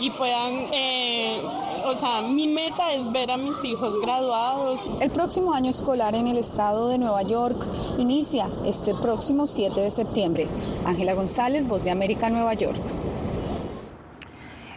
y 0.00 0.10
puedan 0.10 0.52
eh, 0.72 1.40
o 1.84 1.94
sea, 1.94 2.22
mi 2.22 2.46
meta 2.46 2.92
es 2.92 3.10
ver 3.10 3.30
a 3.30 3.36
mis 3.36 3.64
hijos 3.64 4.00
graduados. 4.00 4.90
El 5.00 5.10
próximo 5.10 5.52
año 5.52 5.70
escolar 5.70 6.14
en 6.14 6.28
el 6.28 6.38
estado 6.38 6.88
de 6.88 6.98
Nueva 6.98 7.22
York 7.22 7.66
inicia 7.98 8.48
este 8.64 8.94
próximo 8.94 9.46
7 9.46 9.80
de 9.80 9.90
septiembre. 9.90 10.48
Ángela 10.84 11.14
González, 11.14 11.66
Voz 11.66 11.82
de 11.82 11.90
América, 11.90 12.30
Nueva 12.30 12.54
York. 12.54 12.80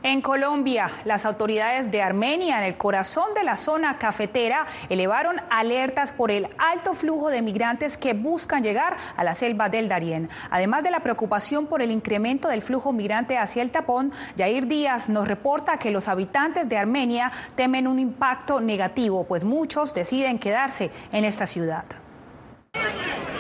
En 0.06 0.22
Colombia, 0.22 0.92
las 1.04 1.26
autoridades 1.26 1.90
de 1.90 2.04
Armenia, 2.04 2.60
en 2.60 2.66
el 2.66 2.78
corazón 2.78 3.34
de 3.34 3.44
la 3.44 3.58
zona 3.58 3.98
cafetera, 3.98 4.68
elevaron 4.88 5.42
alertas 5.50 6.14
por 6.14 6.30
el 6.30 6.48
alto 6.60 6.94
flujo 6.94 7.30
de 7.30 7.42
migrantes 7.42 7.98
que 7.98 8.14
buscan 8.14 8.62
llegar 8.62 8.98
a 9.18 9.24
la 9.24 9.34
selva 9.34 9.68
del 9.68 9.90
Darién. 9.90 10.30
Además 10.52 10.84
de 10.84 10.92
la 10.92 11.00
preocupación 11.00 11.66
por 11.66 11.82
el 11.82 11.90
incremento 11.90 12.50
del 12.50 12.62
flujo 12.62 12.94
migrante 12.94 13.40
hacia 13.40 13.64
el 13.64 13.72
tapón, 13.72 14.12
Jair 14.38 14.68
Díaz 14.68 15.10
nos 15.10 15.28
reporta 15.28 15.78
que 15.78 15.90
los 15.90 16.08
habitantes 16.08 16.70
de 16.70 16.78
Armenia 16.78 17.32
temen 17.56 17.88
un 17.88 17.98
impacto 17.98 18.62
negativo, 18.62 19.24
pues 19.24 19.44
muchos 19.44 19.96
deciden 19.96 20.38
quedarse 20.38 20.92
en 21.14 21.26
esta 21.26 21.48
ciudad. 21.48 22.05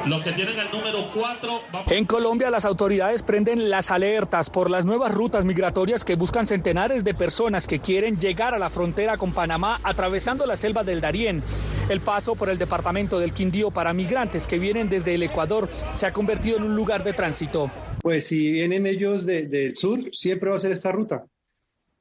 Los 0.05 0.23
que 0.23 0.33
tienen 0.33 0.59
el 0.59 0.69
número 0.71 1.09
4. 1.15 1.61
En 1.87 2.05
Colombia, 2.05 2.51
las 2.51 2.65
autoridades 2.65 3.23
prenden 3.23 3.71
las 3.71 3.89
alertas 3.89 4.51
por 4.51 4.69
las 4.69 4.85
nuevas 4.85 5.11
rutas 5.11 5.45
migratorias 5.45 6.05
que 6.05 6.15
buscan 6.15 6.45
centenares 6.45 7.03
de 7.03 7.15
personas 7.15 7.65
que 7.65 7.79
quieren 7.79 8.19
llegar 8.19 8.53
a 8.53 8.59
la 8.59 8.69
frontera 8.69 9.17
con 9.17 9.33
Panamá 9.33 9.79
atravesando 9.83 10.45
la 10.45 10.57
selva 10.57 10.83
del 10.83 11.01
Darién. 11.01 11.41
El 11.89 12.01
paso 12.01 12.35
por 12.35 12.49
el 12.49 12.59
departamento 12.59 13.17
del 13.17 13.33
Quindío 13.33 13.71
para 13.71 13.93
migrantes 13.93 14.45
que 14.45 14.59
vienen 14.59 14.89
desde 14.89 15.15
el 15.15 15.23
Ecuador 15.23 15.69
se 15.93 16.05
ha 16.05 16.13
convertido 16.13 16.57
en 16.57 16.63
un 16.63 16.75
lugar 16.75 17.03
de 17.03 17.13
tránsito. 17.13 17.71
Pues 18.03 18.27
si 18.27 18.51
vienen 18.51 18.85
ellos 18.85 19.25
del 19.25 19.75
sur, 19.75 19.99
siempre 20.11 20.51
va 20.51 20.57
a 20.57 20.59
ser 20.59 20.71
esta 20.71 20.91
ruta. 20.91 21.25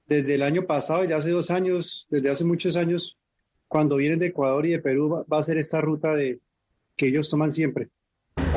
Desde 0.06 0.34
el 0.34 0.42
año 0.42 0.66
pasado, 0.66 1.04
ya 1.04 1.16
hace 1.16 1.30
dos 1.30 1.50
años, 1.50 2.06
desde 2.10 2.28
hace 2.28 2.44
muchos 2.44 2.76
años, 2.76 3.16
cuando 3.66 3.96
vienen 3.96 4.18
de 4.18 4.26
Ecuador 4.26 4.66
y 4.66 4.72
de 4.72 4.78
Perú, 4.80 5.24
va 5.32 5.38
a 5.38 5.42
ser 5.42 5.56
esta 5.56 5.80
ruta 5.80 6.14
de, 6.14 6.40
que 6.96 7.08
ellos 7.08 7.28
toman 7.28 7.50
siempre. 7.50 7.88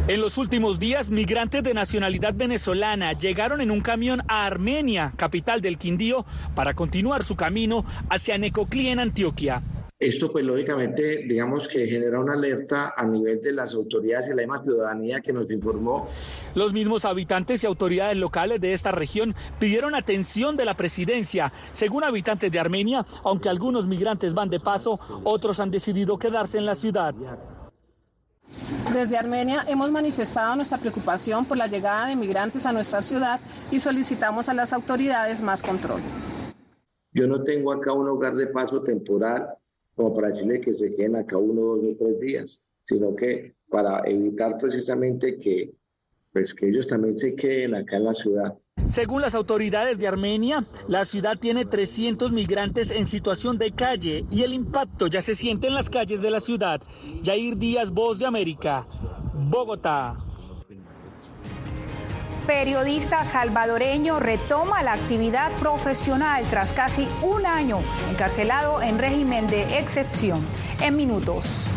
En 0.08 0.22
los 0.22 0.38
últimos 0.38 0.80
días, 0.80 1.10
migrantes 1.10 1.64
de 1.64 1.74
nacionalidad 1.74 2.34
venezolana 2.34 3.12
llegaron 3.12 3.60
en 3.60 3.72
un 3.72 3.82
camión 3.82 4.22
a 4.30 4.46
Armenia, 4.46 5.12
capital 5.18 5.62
del 5.62 5.78
Quindío, 5.78 6.26
para 6.56 6.74
continuar 6.74 7.26
su 7.26 7.36
camino 7.36 7.84
hacia 8.10 8.38
Necoclí 8.38 8.88
en 8.88 9.00
Antioquia. 9.00 9.62
Esto 10.00 10.32
pues 10.32 10.46
lógicamente 10.46 11.26
digamos 11.28 11.68
que 11.68 11.88
genera 11.88 12.20
una 12.20 12.34
alerta 12.34 12.94
a 12.96 13.04
nivel 13.04 13.42
de 13.42 13.52
las 13.52 13.74
autoridades 13.74 14.28
y 14.28 14.30
la 14.30 14.44
misma 14.44 14.64
ciudadanía 14.64 15.22
que 15.22 15.34
nos 15.34 15.50
informó. 15.50 16.08
Los 16.54 16.72
mismos 16.72 17.04
habitantes 17.04 17.64
y 17.64 17.68
autoridades 17.68 18.16
locales 18.16 18.62
de 18.62 18.74
esta 18.74 18.92
región 18.92 19.34
pidieron 19.60 19.96
atención 19.96 20.56
de 20.56 20.66
la 20.66 20.78
presidencia. 20.78 21.52
Según 21.72 22.04
habitantes 22.04 22.52
de 22.52 22.60
Armenia, 22.60 23.06
aunque 23.24 23.50
algunos 23.50 23.88
migrantes 23.88 24.36
van 24.36 24.50
de 24.50 24.60
paso, 24.60 25.00
otros 25.24 25.60
han 25.60 25.72
decidido 25.72 26.20
quedarse 26.20 26.60
en 26.60 26.68
la 26.68 26.76
ciudad. 26.76 27.16
Desde 28.94 29.18
Armenia 29.18 29.66
hemos 29.68 29.92
manifestado 29.92 30.56
nuestra 30.56 30.78
preocupación 30.78 31.46
por 31.46 31.58
la 31.58 31.68
llegada 31.68 32.08
de 32.08 32.16
migrantes 32.16 32.66
a 32.66 32.74
nuestra 32.74 33.02
ciudad 33.02 33.40
y 33.72 33.80
solicitamos 33.80 34.50
a 34.50 34.54
las 34.54 34.74
autoridades 34.74 35.42
más 35.42 35.62
control. 35.62 36.02
Yo 37.12 37.28
no 37.28 37.44
tengo 37.44 37.72
acá 37.72 37.94
un 37.94 38.08
hogar 38.08 38.36
de 38.36 38.48
paso 38.48 38.82
temporal 38.82 39.58
como 39.98 40.14
para 40.14 40.28
decirle 40.28 40.62
que 40.62 40.72
se 40.72 40.96
queden 40.96 41.16
acá 41.16 41.38
uno, 41.38 41.76
dos 41.76 41.96
o 41.96 41.98
tres 41.98 42.20
días, 42.20 42.64
sino 42.84 43.16
que 43.16 43.56
para 43.68 44.08
evitar 44.08 44.56
precisamente 44.58 45.40
que, 45.40 45.74
pues, 46.32 46.54
que 46.54 46.68
ellos 46.68 46.86
también 46.88 47.16
se 47.16 47.36
queden 47.36 47.74
acá 47.74 47.98
en 47.98 48.04
la 48.04 48.14
ciudad. 48.14 48.56
Según 48.90 49.22
las 49.22 49.36
autoridades 49.36 50.00
de 50.00 50.08
Armenia, 50.08 50.64
la 50.88 51.04
ciudad 51.06 51.38
tiene 51.38 51.66
300 51.66 52.32
migrantes 52.32 52.90
en 52.90 53.06
situación 53.06 53.58
de 53.58 53.72
calle 53.72 54.26
y 54.32 54.44
el 54.44 54.54
impacto 54.54 55.08
ya 55.08 55.22
se 55.22 55.36
siente 55.36 55.68
en 55.68 55.76
las 55.76 55.90
calles 55.90 56.22
de 56.22 56.32
la 56.32 56.40
ciudad. 56.40 56.82
Jair 57.24 57.58
Díaz, 57.58 57.92
Voz 57.92 58.20
de 58.20 58.26
América, 58.26 58.88
Bogotá. 59.34 60.18
Periodista 62.48 63.26
salvadoreño 63.26 64.20
retoma 64.22 64.82
la 64.82 64.94
actividad 64.94 65.52
profesional 65.60 66.46
tras 66.50 66.72
casi 66.72 67.06
un 67.22 67.46
año 67.46 67.82
encarcelado 68.10 68.82
en 68.82 68.98
régimen 69.00 69.48
de 69.48 69.80
excepción. 69.80 70.40
En 70.82 70.96
minutos. 70.96 71.77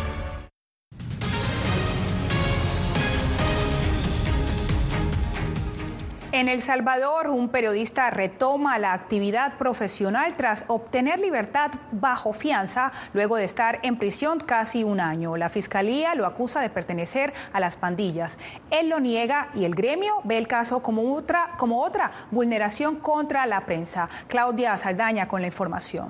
En 6.41 6.49
El 6.49 6.63
Salvador, 6.63 7.29
un 7.29 7.49
periodista 7.49 8.09
retoma 8.09 8.79
la 8.79 8.93
actividad 8.93 9.59
profesional 9.59 10.35
tras 10.37 10.65
obtener 10.69 11.19
libertad 11.19 11.69
bajo 11.91 12.33
fianza 12.33 12.91
luego 13.13 13.35
de 13.35 13.43
estar 13.43 13.77
en 13.83 13.95
prisión 13.95 14.39
casi 14.39 14.83
un 14.83 14.99
año. 14.99 15.37
La 15.37 15.49
fiscalía 15.49 16.15
lo 16.15 16.25
acusa 16.25 16.59
de 16.59 16.71
pertenecer 16.71 17.31
a 17.53 17.59
las 17.59 17.77
pandillas. 17.77 18.39
Él 18.71 18.89
lo 18.89 18.99
niega 18.99 19.49
y 19.53 19.65
el 19.65 19.75
gremio 19.75 20.15
ve 20.23 20.39
el 20.39 20.47
caso 20.47 20.81
como 20.81 21.13
otra, 21.13 21.51
como 21.59 21.83
otra 21.83 22.09
vulneración 22.31 22.95
contra 22.95 23.45
la 23.45 23.63
prensa. 23.67 24.09
Claudia 24.27 24.75
Saldaña 24.77 25.27
con 25.27 25.41
la 25.41 25.47
información. 25.47 26.09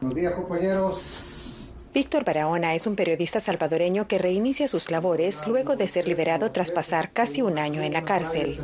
Buenos 0.00 0.14
días, 0.14 0.32
compañeros. 0.34 1.26
Víctor 1.92 2.24
Barahona 2.24 2.76
es 2.76 2.86
un 2.86 2.94
periodista 2.94 3.40
salvadoreño 3.40 4.06
que 4.06 4.18
reinicia 4.18 4.68
sus 4.68 4.92
labores 4.92 5.44
luego 5.48 5.74
de 5.74 5.88
ser 5.88 6.06
liberado 6.06 6.52
tras 6.52 6.70
pasar 6.70 7.10
casi 7.12 7.42
un 7.42 7.58
año 7.58 7.82
en 7.82 7.94
la 7.94 8.02
cárcel. 8.02 8.60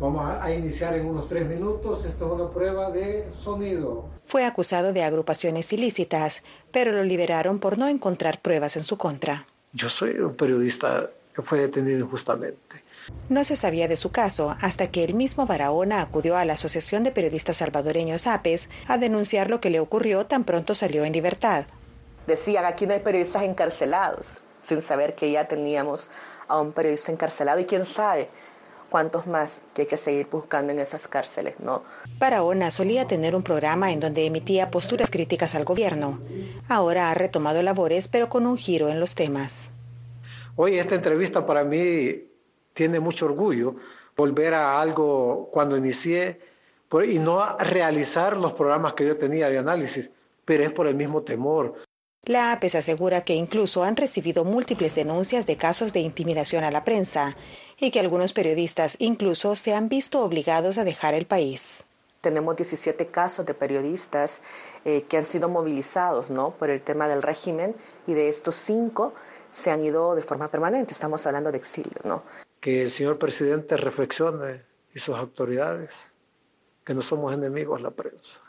Vamos 0.00 0.28
a 0.28 0.52
iniciar 0.52 0.94
en 0.94 1.06
unos 1.06 1.28
tres 1.28 1.46
minutos. 1.46 2.04
Esto 2.04 2.26
es 2.26 2.32
una 2.32 2.50
prueba 2.50 2.90
de 2.90 3.30
sonido. 3.30 4.06
Fue 4.26 4.44
acusado 4.44 4.92
de 4.92 5.04
agrupaciones 5.04 5.72
ilícitas, 5.72 6.42
pero 6.72 6.92
lo 6.92 7.04
liberaron 7.04 7.60
por 7.60 7.78
no 7.78 7.88
encontrar 7.88 8.40
pruebas 8.40 8.76
en 8.76 8.82
su 8.82 8.98
contra. 8.98 9.46
Yo 9.72 9.88
soy 9.88 10.18
un 10.18 10.34
periodista 10.34 11.10
que 11.34 11.42
fue 11.42 11.60
detenido 11.60 12.00
injustamente. 12.00 12.82
No 13.28 13.44
se 13.44 13.56
sabía 13.56 13.86
de 13.86 13.96
su 13.96 14.10
caso 14.10 14.56
hasta 14.60 14.90
que 14.90 15.04
el 15.04 15.14
mismo 15.14 15.46
Barahona 15.46 16.00
acudió 16.00 16.36
a 16.36 16.44
la 16.44 16.54
Asociación 16.54 17.04
de 17.04 17.10
Periodistas 17.10 17.58
Salvadoreños 17.58 18.26
APES 18.26 18.68
a 18.88 18.98
denunciar 18.98 19.50
lo 19.50 19.60
que 19.60 19.70
le 19.70 19.80
ocurrió 19.80 20.26
tan 20.26 20.44
pronto 20.44 20.74
salió 20.74 21.04
en 21.04 21.12
libertad. 21.12 21.66
Decían, 22.26 22.64
aquí 22.64 22.86
no 22.86 22.94
hay 22.94 23.00
periodistas 23.00 23.42
encarcelados, 23.42 24.40
sin 24.58 24.80
saber 24.80 25.14
que 25.14 25.30
ya 25.30 25.46
teníamos 25.46 26.08
a 26.48 26.60
un 26.60 26.72
periodista 26.72 27.12
encarcelado 27.12 27.60
y 27.60 27.66
quién 27.66 27.84
sabe 27.84 28.30
cuántos 28.94 29.26
más 29.26 29.60
que 29.74 29.82
hay 29.82 29.88
que 29.88 29.96
seguir 29.96 30.28
buscando 30.30 30.72
en 30.72 30.78
esas 30.78 31.08
cárceles, 31.08 31.58
¿no? 31.58 31.82
Barahona 32.16 32.70
solía 32.70 33.08
tener 33.08 33.34
un 33.34 33.42
programa 33.42 33.90
en 33.90 33.98
donde 33.98 34.24
emitía 34.24 34.70
posturas 34.70 35.10
críticas 35.10 35.56
al 35.56 35.64
gobierno. 35.64 36.20
Ahora 36.68 37.10
ha 37.10 37.14
retomado 37.14 37.60
labores, 37.64 38.06
pero 38.06 38.28
con 38.28 38.46
un 38.46 38.56
giro 38.56 38.90
en 38.90 39.00
los 39.00 39.16
temas. 39.16 39.68
Hoy 40.54 40.78
esta 40.78 40.94
entrevista 40.94 41.44
para 41.44 41.64
mí 41.64 42.22
tiene 42.72 43.00
mucho 43.00 43.26
orgullo, 43.26 43.74
volver 44.16 44.54
a 44.54 44.80
algo 44.80 45.48
cuando 45.50 45.76
inicié 45.76 46.38
y 47.04 47.18
no 47.18 47.58
realizar 47.58 48.36
los 48.36 48.52
programas 48.52 48.92
que 48.92 49.08
yo 49.08 49.16
tenía 49.16 49.48
de 49.48 49.58
análisis, 49.58 50.08
pero 50.44 50.62
es 50.62 50.70
por 50.70 50.86
el 50.86 50.94
mismo 50.94 51.22
temor. 51.22 51.82
La 52.26 52.52
APES 52.52 52.76
asegura 52.76 53.22
que 53.22 53.34
incluso 53.34 53.84
han 53.84 53.96
recibido 53.96 54.44
múltiples 54.44 54.94
denuncias 54.94 55.46
de 55.46 55.56
casos 55.56 55.92
de 55.92 56.00
intimidación 56.00 56.64
a 56.64 56.70
la 56.70 56.82
prensa 56.82 57.36
y 57.84 57.90
que 57.90 58.00
algunos 58.00 58.32
periodistas 58.32 58.96
incluso 58.98 59.54
se 59.54 59.74
han 59.74 59.88
visto 59.88 60.22
obligados 60.22 60.78
a 60.78 60.84
dejar 60.84 61.14
el 61.14 61.26
país. 61.26 61.84
Tenemos 62.20 62.56
17 62.56 63.08
casos 63.08 63.44
de 63.44 63.52
periodistas 63.52 64.40
eh, 64.84 65.02
que 65.08 65.18
han 65.18 65.26
sido 65.26 65.50
movilizados 65.50 66.30
¿no? 66.30 66.52
por 66.52 66.70
el 66.70 66.80
tema 66.80 67.08
del 67.08 67.22
régimen 67.22 67.74
y 68.06 68.14
de 68.14 68.28
estos 68.28 68.54
cinco 68.54 69.12
se 69.52 69.70
han 69.70 69.84
ido 69.84 70.14
de 70.14 70.22
forma 70.22 70.48
permanente. 70.48 70.92
Estamos 70.92 71.26
hablando 71.26 71.52
de 71.52 71.58
exilio. 71.58 72.00
¿no? 72.04 72.22
Que 72.60 72.82
el 72.82 72.90
señor 72.90 73.18
presidente 73.18 73.76
reflexione 73.76 74.62
y 74.94 74.98
sus 74.98 75.16
autoridades 75.16 76.14
que 76.84 76.94
no 76.94 77.02
somos 77.02 77.34
enemigos 77.34 77.82
la 77.82 77.90
prensa. 77.90 78.40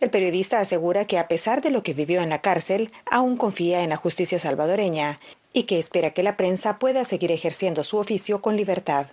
El 0.00 0.10
periodista 0.10 0.60
asegura 0.60 1.06
que 1.06 1.18
a 1.18 1.26
pesar 1.26 1.60
de 1.60 1.70
lo 1.70 1.82
que 1.82 1.92
vivió 1.92 2.20
en 2.20 2.30
la 2.30 2.40
cárcel, 2.40 2.92
aún 3.10 3.36
confía 3.36 3.82
en 3.82 3.90
la 3.90 3.96
justicia 3.96 4.38
salvadoreña 4.38 5.18
y 5.52 5.64
que 5.64 5.78
espera 5.78 6.10
que 6.10 6.22
la 6.22 6.36
prensa 6.36 6.78
pueda 6.78 7.04
seguir 7.04 7.32
ejerciendo 7.32 7.84
su 7.84 7.98
oficio 7.98 8.42
con 8.42 8.56
libertad. 8.56 9.08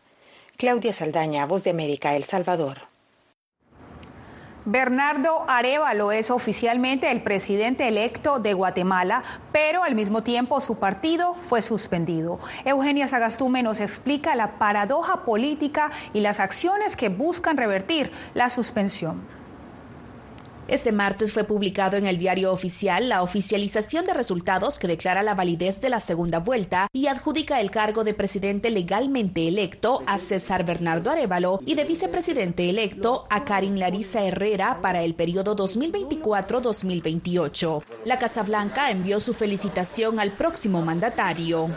Claudia 0.57 0.93
Saldaña, 0.93 1.45
Voz 1.45 1.63
de 1.63 1.71
América, 1.71 2.15
El 2.15 2.23
Salvador. 2.23 2.79
Bernardo 4.67 5.45
Arevalo 5.47 6.11
es 6.11 6.31
oficialmente 6.31 7.11
el 7.11 7.21
presidente 7.21 7.87
electo 7.87 8.39
de 8.39 8.55
Guatemala, 8.55 9.23
pero 9.51 9.83
al 9.83 9.93
mismo 9.93 10.23
tiempo 10.23 10.59
su 10.59 10.79
partido 10.79 11.35
fue 11.47 11.61
suspendido. 11.61 12.39
Eugenia 12.63 13.07
Sagastume 13.07 13.61
nos 13.61 13.79
explica 13.79 14.35
la 14.35 14.57
paradoja 14.57 15.23
política 15.23 15.91
y 16.13 16.21
las 16.21 16.39
acciones 16.39 16.95
que 16.95 17.09
buscan 17.09 17.57
revertir 17.57 18.11
la 18.33 18.49
suspensión. 18.49 19.21
Este 20.67 20.91
martes 20.91 21.31
fue 21.31 21.43
publicado 21.43 21.95
en 21.95 22.07
el 22.07 22.17
diario 22.17 22.51
oficial 22.51 23.07
la 23.07 23.21
oficialización 23.21 24.03
de 24.03 24.15
resultados 24.15 24.79
que 24.79 24.87
declara 24.87 25.21
la 25.21 25.35
validez 25.35 25.79
de 25.79 25.91
la 25.91 25.99
segunda 25.99 26.39
vuelta 26.39 26.87
y 26.91 27.05
adjudica 27.05 27.61
el 27.61 27.69
cargo 27.69 28.03
de 28.03 28.15
presidente 28.15 28.71
legalmente 28.71 29.47
electo 29.47 30.01
a 30.07 30.17
César 30.17 30.65
Bernardo 30.65 31.11
Arevalo 31.11 31.59
y 31.67 31.75
de 31.75 31.83
vicepresidente 31.83 32.67
electo 32.67 33.27
a 33.29 33.45
Karin 33.45 33.79
Larisa 33.79 34.23
Herrera 34.23 34.79
para 34.81 35.03
el 35.03 35.13
periodo 35.13 35.55
2024-2028. 35.55 37.83
La 38.05 38.17
Casa 38.17 38.41
Blanca 38.41 38.89
envió 38.89 39.19
su 39.19 39.35
felicitación 39.35 40.19
al 40.19 40.31
próximo 40.31 40.81
mandatario. 40.81 41.69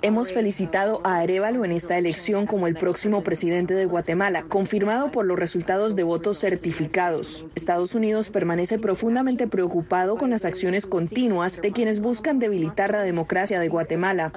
Hemos 0.00 0.32
felicitado 0.32 1.02
a 1.04 1.18
Arevalo 1.18 1.66
en 1.66 1.72
esta 1.72 1.98
elección 1.98 2.46
como 2.46 2.66
el 2.66 2.76
próximo 2.76 3.22
presidente 3.22 3.74
de 3.74 3.84
Guatemala, 3.84 4.44
confirmado 4.44 5.10
por 5.10 5.26
los 5.26 5.38
resultados 5.38 5.94
de 5.96 6.02
votos 6.02 6.38
certificados. 6.38 7.44
Estados 7.74 7.96
Unidos 7.96 8.30
permanece 8.30 8.78
profundamente 8.78 9.48
preocupado 9.48 10.14
con 10.14 10.30
las 10.30 10.44
acciones 10.44 10.86
continuas 10.86 11.60
de 11.60 11.72
quienes 11.72 11.98
buscan 11.98 12.38
debilitar 12.38 12.92
la 12.92 13.00
democracia 13.00 13.58
de 13.58 13.68
Guatemala. 13.68 14.32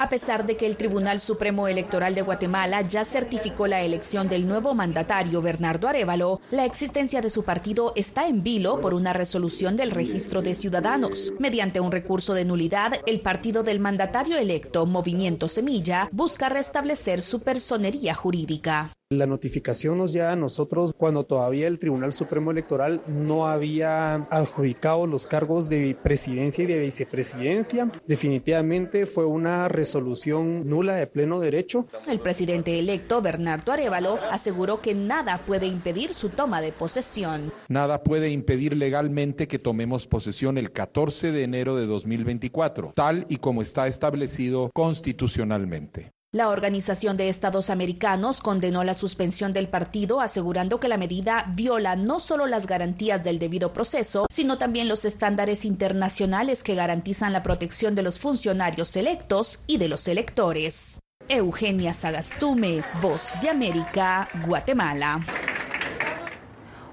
A 0.00 0.08
pesar 0.08 0.46
de 0.46 0.56
que 0.56 0.66
el 0.66 0.76
Tribunal 0.76 1.20
Supremo 1.20 1.68
Electoral 1.68 2.16
de 2.16 2.22
Guatemala 2.22 2.82
ya 2.82 3.04
certificó 3.04 3.68
la 3.68 3.82
elección 3.82 4.26
del 4.26 4.48
nuevo 4.48 4.74
mandatario 4.74 5.40
Bernardo 5.40 5.86
Arevalo, 5.86 6.40
la 6.50 6.64
existencia 6.64 7.22
de 7.22 7.30
su 7.30 7.44
partido 7.44 7.92
está 7.94 8.26
en 8.26 8.42
vilo 8.42 8.80
por 8.80 8.94
una 8.94 9.12
resolución 9.12 9.76
del 9.76 9.92
registro 9.92 10.42
de 10.42 10.56
ciudadanos. 10.56 11.32
Mediante 11.38 11.78
un 11.78 11.92
recurso 11.92 12.34
de 12.34 12.44
nulidad, 12.44 12.94
el 13.06 13.20
partido 13.20 13.62
del 13.62 13.78
mandatario 13.78 14.38
electo, 14.38 14.86
Movimiento 14.86 15.46
Semilla, 15.46 16.08
busca 16.10 16.48
restablecer 16.48 17.22
su 17.22 17.42
personería 17.42 18.12
jurídica. 18.12 18.95
La 19.10 19.24
notificación 19.24 19.98
nos 19.98 20.12
llega 20.12 20.32
a 20.32 20.36
nosotros 20.36 20.92
cuando 20.92 21.22
todavía 21.22 21.68
el 21.68 21.78
Tribunal 21.78 22.12
Supremo 22.12 22.50
Electoral 22.50 23.02
no 23.06 23.46
había 23.46 24.14
adjudicado 24.14 25.06
los 25.06 25.26
cargos 25.26 25.68
de 25.68 25.96
presidencia 26.02 26.64
y 26.64 26.66
de 26.66 26.80
vicepresidencia. 26.80 27.88
Definitivamente 28.08 29.06
fue 29.06 29.24
una 29.24 29.68
resolución 29.68 30.68
nula 30.68 30.96
de 30.96 31.06
pleno 31.06 31.38
derecho. 31.38 31.86
El 32.08 32.18
presidente 32.18 32.80
electo, 32.80 33.22
Bernardo 33.22 33.70
Arevalo, 33.70 34.18
aseguró 34.32 34.80
que 34.80 34.92
nada 34.96 35.38
puede 35.38 35.66
impedir 35.66 36.12
su 36.12 36.30
toma 36.30 36.60
de 36.60 36.72
posesión. 36.72 37.52
Nada 37.68 38.02
puede 38.02 38.30
impedir 38.30 38.74
legalmente 38.76 39.46
que 39.46 39.60
tomemos 39.60 40.08
posesión 40.08 40.58
el 40.58 40.72
14 40.72 41.30
de 41.30 41.44
enero 41.44 41.76
de 41.76 41.86
2024, 41.86 42.90
tal 42.96 43.24
y 43.28 43.36
como 43.36 43.62
está 43.62 43.86
establecido 43.86 44.72
constitucionalmente. 44.74 46.15
La 46.32 46.48
Organización 46.48 47.16
de 47.16 47.28
Estados 47.28 47.70
Americanos 47.70 48.40
condenó 48.40 48.82
la 48.82 48.94
suspensión 48.94 49.52
del 49.52 49.68
partido, 49.68 50.20
asegurando 50.20 50.80
que 50.80 50.88
la 50.88 50.98
medida 50.98 51.46
viola 51.54 51.94
no 51.94 52.18
solo 52.18 52.46
las 52.46 52.66
garantías 52.66 53.22
del 53.22 53.38
debido 53.38 53.72
proceso, 53.72 54.26
sino 54.28 54.58
también 54.58 54.88
los 54.88 55.04
estándares 55.04 55.64
internacionales 55.64 56.64
que 56.64 56.74
garantizan 56.74 57.32
la 57.32 57.44
protección 57.44 57.94
de 57.94 58.02
los 58.02 58.18
funcionarios 58.18 58.96
electos 58.96 59.60
y 59.68 59.78
de 59.78 59.88
los 59.88 60.08
electores. 60.08 60.98
Eugenia 61.28 61.94
Sagastume, 61.94 62.82
Voz 63.00 63.32
de 63.40 63.48
América, 63.48 64.28
Guatemala. 64.46 65.24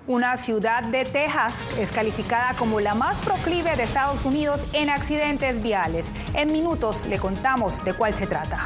Una 0.06 0.38
ciudad 0.38 0.84
de 0.84 1.06
Texas 1.06 1.63
es 1.80 1.89
calificada 1.91 2.56
como 2.56 2.80
la 2.80 2.93
más 2.93 3.17
proclive 3.26 3.76
de 3.76 3.84
Estados 3.84 4.26
Unidos 4.26 4.65
en 4.74 4.89
accidentes 4.89 5.62
viales. 5.63 6.12
En 6.34 6.52
minutos 6.52 7.06
le 7.08 7.17
contamos 7.17 7.84
de 7.84 7.93
cuál 7.93 8.13
se 8.13 8.28
trata. 8.28 8.65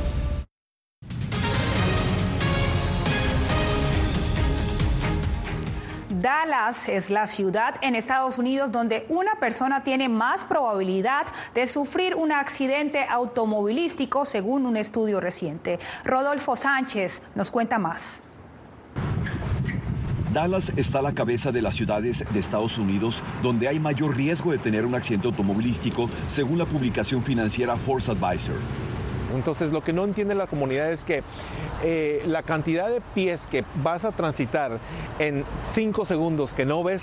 Dallas 6.21 6.87
es 6.87 7.09
la 7.09 7.25
ciudad 7.25 7.75
en 7.81 7.95
Estados 7.95 8.37
Unidos 8.37 8.71
donde 8.71 9.07
una 9.09 9.35
persona 9.39 9.83
tiene 9.83 10.07
más 10.07 10.45
probabilidad 10.45 11.25
de 11.55 11.65
sufrir 11.65 12.13
un 12.13 12.31
accidente 12.31 13.05
automovilístico 13.09 14.25
según 14.25 14.67
un 14.67 14.77
estudio 14.77 15.19
reciente. 15.19 15.79
Rodolfo 16.03 16.55
Sánchez 16.55 17.23
nos 17.33 17.49
cuenta 17.49 17.79
más. 17.79 18.21
Dallas 20.31 20.71
está 20.75 20.99
a 20.99 21.01
la 21.01 21.13
cabeza 21.13 21.51
de 21.51 21.63
las 21.63 21.75
ciudades 21.75 22.23
de 22.31 22.39
Estados 22.39 22.77
Unidos 22.77 23.23
donde 23.41 23.67
hay 23.67 23.79
mayor 23.79 24.15
riesgo 24.15 24.51
de 24.51 24.59
tener 24.59 24.85
un 24.85 24.93
accidente 24.93 25.27
automovilístico 25.27 26.07
según 26.27 26.59
la 26.59 26.65
publicación 26.65 27.23
financiera 27.23 27.75
Force 27.77 28.11
Advisor. 28.11 28.55
Entonces 29.33 29.71
lo 29.71 29.81
que 29.81 29.93
no 29.93 30.03
entiende 30.03 30.35
la 30.35 30.47
comunidad 30.47 30.91
es 30.91 31.01
que 31.01 31.23
eh, 31.83 32.23
la 32.25 32.43
cantidad 32.43 32.89
de 32.89 33.01
pies 33.13 33.41
que 33.49 33.63
vas 33.75 34.05
a 34.05 34.11
transitar 34.11 34.79
en 35.19 35.43
cinco 35.71 36.05
segundos 36.05 36.53
que 36.53 36.65
no 36.65 36.83
ves 36.83 37.01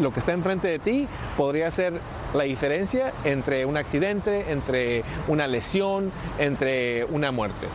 lo 0.00 0.12
que 0.12 0.20
está 0.20 0.32
enfrente 0.32 0.68
de 0.68 0.78
ti 0.78 1.08
podría 1.36 1.70
ser 1.70 2.00
la 2.34 2.44
diferencia 2.44 3.12
entre 3.24 3.64
un 3.64 3.76
accidente, 3.76 4.52
entre 4.52 5.02
una 5.28 5.46
lesión, 5.46 6.12
entre 6.38 7.04
una 7.04 7.32
muerte. 7.32 7.66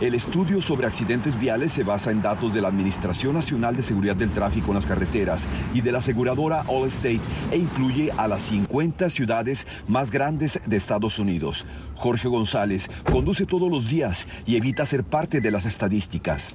El 0.00 0.14
estudio 0.14 0.62
sobre 0.62 0.86
accidentes 0.86 1.36
viales 1.36 1.72
se 1.72 1.82
basa 1.82 2.12
en 2.12 2.22
datos 2.22 2.54
de 2.54 2.60
la 2.60 2.68
Administración 2.68 3.34
Nacional 3.34 3.76
de 3.76 3.82
Seguridad 3.82 4.14
del 4.14 4.30
Tráfico 4.30 4.68
en 4.68 4.74
las 4.74 4.86
Carreteras 4.86 5.44
y 5.74 5.80
de 5.80 5.90
la 5.90 5.98
aseguradora 5.98 6.60
Allstate 6.68 7.20
e 7.50 7.56
incluye 7.56 8.12
a 8.16 8.28
las 8.28 8.42
50 8.42 9.10
ciudades 9.10 9.66
más 9.88 10.12
grandes 10.12 10.60
de 10.64 10.76
Estados 10.76 11.18
Unidos. 11.18 11.66
Jorge 11.96 12.28
González 12.28 12.88
conduce 13.10 13.44
todos 13.44 13.68
los 13.72 13.88
días 13.88 14.28
y 14.46 14.54
evita 14.54 14.86
ser 14.86 15.02
parte 15.02 15.40
de 15.40 15.50
las 15.50 15.66
estadísticas. 15.66 16.54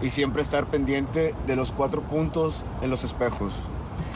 Y 0.00 0.10
siempre 0.10 0.40
estar 0.40 0.66
pendiente 0.66 1.34
de 1.48 1.56
los 1.56 1.72
cuatro 1.72 2.02
puntos 2.02 2.64
en 2.82 2.90
los 2.90 3.02
espejos. 3.02 3.52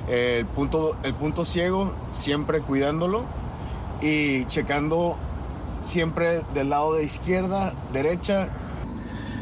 El 0.08 0.46
punto, 0.46 0.96
el 1.02 1.14
punto 1.14 1.44
ciego, 1.44 1.92
siempre 2.12 2.60
cuidándolo 2.60 3.24
y 4.00 4.44
checando 4.46 5.16
siempre 5.80 6.42
del 6.54 6.70
lado 6.70 6.94
de 6.94 7.04
izquierda, 7.04 7.74
derecha. 7.92 8.48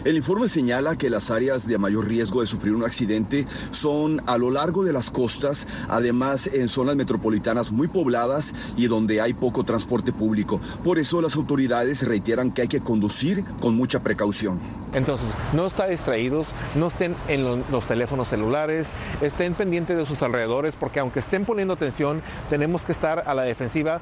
El 0.06 0.16
informe 0.16 0.48
señala 0.48 0.94
que 0.94 1.10
las 1.10 1.32
áreas 1.32 1.66
de 1.66 1.78
mayor 1.78 2.06
riesgo 2.06 2.40
de 2.40 2.46
sufrir 2.46 2.76
un 2.76 2.84
accidente 2.84 3.44
son 3.72 4.22
a 4.26 4.38
lo 4.38 4.52
largo 4.52 4.84
de 4.84 4.92
las 4.92 5.10
costas, 5.10 5.66
además 5.88 6.46
en 6.46 6.68
zonas 6.68 6.94
metropolitanas 6.94 7.72
muy 7.72 7.88
pobladas 7.88 8.54
y 8.76 8.86
donde 8.86 9.20
hay 9.20 9.34
poco 9.34 9.64
transporte 9.64 10.12
público. 10.12 10.60
Por 10.84 11.00
eso 11.00 11.20
las 11.20 11.34
autoridades 11.34 12.06
reiteran 12.06 12.52
que 12.52 12.62
hay 12.62 12.68
que 12.68 12.78
conducir 12.78 13.44
con 13.58 13.74
mucha 13.74 13.98
precaución. 14.04 14.60
Entonces, 14.94 15.26
no 15.52 15.66
estén 15.66 15.90
distraídos, 15.90 16.46
no 16.76 16.86
estén 16.86 17.16
en 17.26 17.42
los, 17.42 17.68
los 17.68 17.84
teléfonos 17.88 18.28
celulares, 18.28 18.86
estén 19.20 19.54
pendientes 19.54 19.96
de 19.96 20.06
sus 20.06 20.22
alrededores, 20.22 20.76
porque 20.76 21.00
aunque 21.00 21.18
estén 21.18 21.44
poniendo 21.44 21.74
atención, 21.74 22.22
tenemos 22.48 22.82
que 22.82 22.92
estar 22.92 23.24
a 23.26 23.34
la 23.34 23.42
defensiva. 23.42 24.00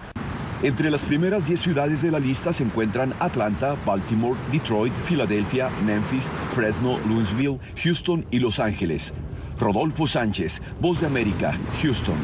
Entre 0.64 0.90
las 0.90 1.02
primeras 1.02 1.46
10 1.46 1.60
ciudades 1.60 2.00
de 2.00 2.10
la 2.10 2.18
lista 2.18 2.50
se 2.54 2.64
encuentran 2.64 3.14
Atlanta, 3.20 3.76
Baltimore, 3.84 4.40
Detroit, 4.50 4.94
Filadelfia, 5.04 5.68
Memphis, 5.84 6.30
Fresno, 6.54 6.98
Louisville, 7.06 7.60
Houston 7.82 8.24
y 8.30 8.38
Los 8.38 8.58
Ángeles. 8.58 9.12
Rodolfo 9.60 10.06
Sánchez, 10.06 10.62
Voz 10.80 11.02
de 11.02 11.06
América, 11.06 11.58
Houston. 11.82 12.16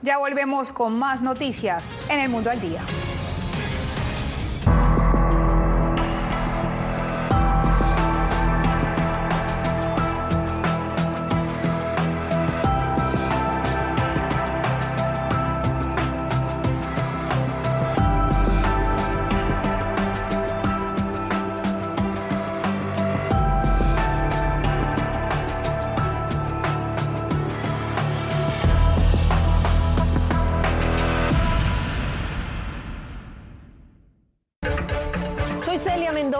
Ya 0.00 0.16
volvemos 0.16 0.72
con 0.72 0.98
más 0.98 1.20
noticias 1.20 1.84
en 2.08 2.20
el 2.20 2.30
Mundo 2.30 2.48
al 2.48 2.58
Día. 2.58 2.80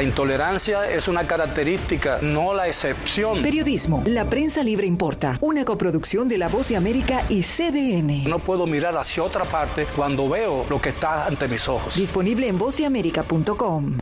La 0.00 0.04
intolerancia 0.04 0.90
es 0.90 1.08
una 1.08 1.26
característica, 1.26 2.20
no 2.22 2.54
la 2.54 2.68
excepción. 2.68 3.42
Periodismo. 3.42 4.02
La 4.06 4.24
prensa 4.24 4.62
libre 4.62 4.86
importa. 4.86 5.36
Una 5.42 5.66
coproducción 5.66 6.26
de 6.26 6.38
La 6.38 6.48
Voz 6.48 6.70
de 6.70 6.76
América 6.76 7.26
y 7.28 7.42
CDN. 7.42 8.24
No 8.24 8.38
puedo 8.38 8.66
mirar 8.66 8.96
hacia 8.96 9.22
otra 9.22 9.44
parte 9.44 9.86
cuando 9.94 10.26
veo 10.26 10.64
lo 10.70 10.80
que 10.80 10.88
está 10.88 11.26
ante 11.26 11.48
mis 11.48 11.68
ojos. 11.68 11.96
Disponible 11.96 12.48
en 12.48 12.58
vozdeamerica.com. 12.58 13.99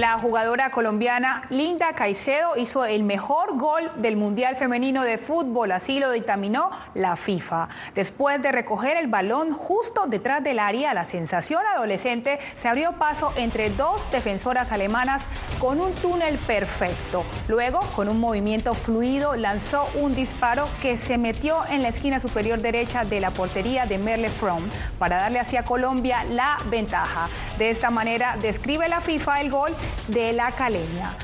La 0.00 0.18
jugadora 0.18 0.70
colombiana 0.70 1.42
Linda 1.50 1.92
Caicedo 1.92 2.56
hizo 2.56 2.86
el 2.86 3.02
mejor 3.02 3.58
gol 3.58 3.92
del 3.96 4.16
Mundial 4.16 4.56
Femenino 4.56 5.02
de 5.02 5.18
Fútbol, 5.18 5.72
así 5.72 6.00
lo 6.00 6.10
dictaminó 6.10 6.70
la 6.94 7.16
FIFA. 7.16 7.68
Después 7.94 8.40
de 8.40 8.50
recoger 8.50 8.96
el 8.96 9.08
balón 9.08 9.52
justo 9.52 10.06
detrás 10.06 10.42
del 10.42 10.58
área, 10.58 10.94
la 10.94 11.04
sensación 11.04 11.60
adolescente 11.76 12.38
se 12.56 12.66
abrió 12.66 12.92
paso 12.92 13.34
entre 13.36 13.68
dos 13.68 14.10
defensoras 14.10 14.72
alemanas 14.72 15.26
con 15.58 15.78
un 15.82 15.92
túnel 15.96 16.38
perfecto. 16.38 17.22
Luego, 17.46 17.80
con 17.94 18.08
un 18.08 18.20
movimiento 18.20 18.72
fluido, 18.72 19.36
lanzó 19.36 19.86
un 19.96 20.14
disparo 20.14 20.66
que 20.80 20.96
se 20.96 21.18
metió 21.18 21.58
en 21.68 21.82
la 21.82 21.88
esquina 21.88 22.20
superior 22.20 22.62
derecha 22.62 23.04
de 23.04 23.20
la 23.20 23.32
portería 23.32 23.84
de 23.84 23.98
Merle 23.98 24.30
From 24.30 24.62
para 24.98 25.18
darle 25.18 25.40
hacia 25.40 25.66
Colombia 25.66 26.24
la 26.24 26.56
ventaja. 26.70 27.28
De 27.58 27.68
esta 27.68 27.90
manera 27.90 28.38
describe 28.40 28.88
la 28.88 29.02
FIFA 29.02 29.42
el 29.42 29.50
gol 29.50 29.76
de 30.08 30.32
la 30.32 30.52
caleña. 30.52 31.14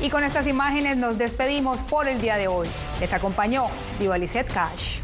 Y 0.00 0.10
con 0.10 0.24
estas 0.24 0.46
imágenes 0.46 0.96
nos 0.96 1.18
despedimos 1.18 1.78
por 1.80 2.08
el 2.08 2.20
día 2.20 2.36
de 2.36 2.48
hoy. 2.48 2.68
Les 3.00 3.12
acompañó 3.12 3.68
Vivalicet 3.98 4.52
Cash. 4.52 4.98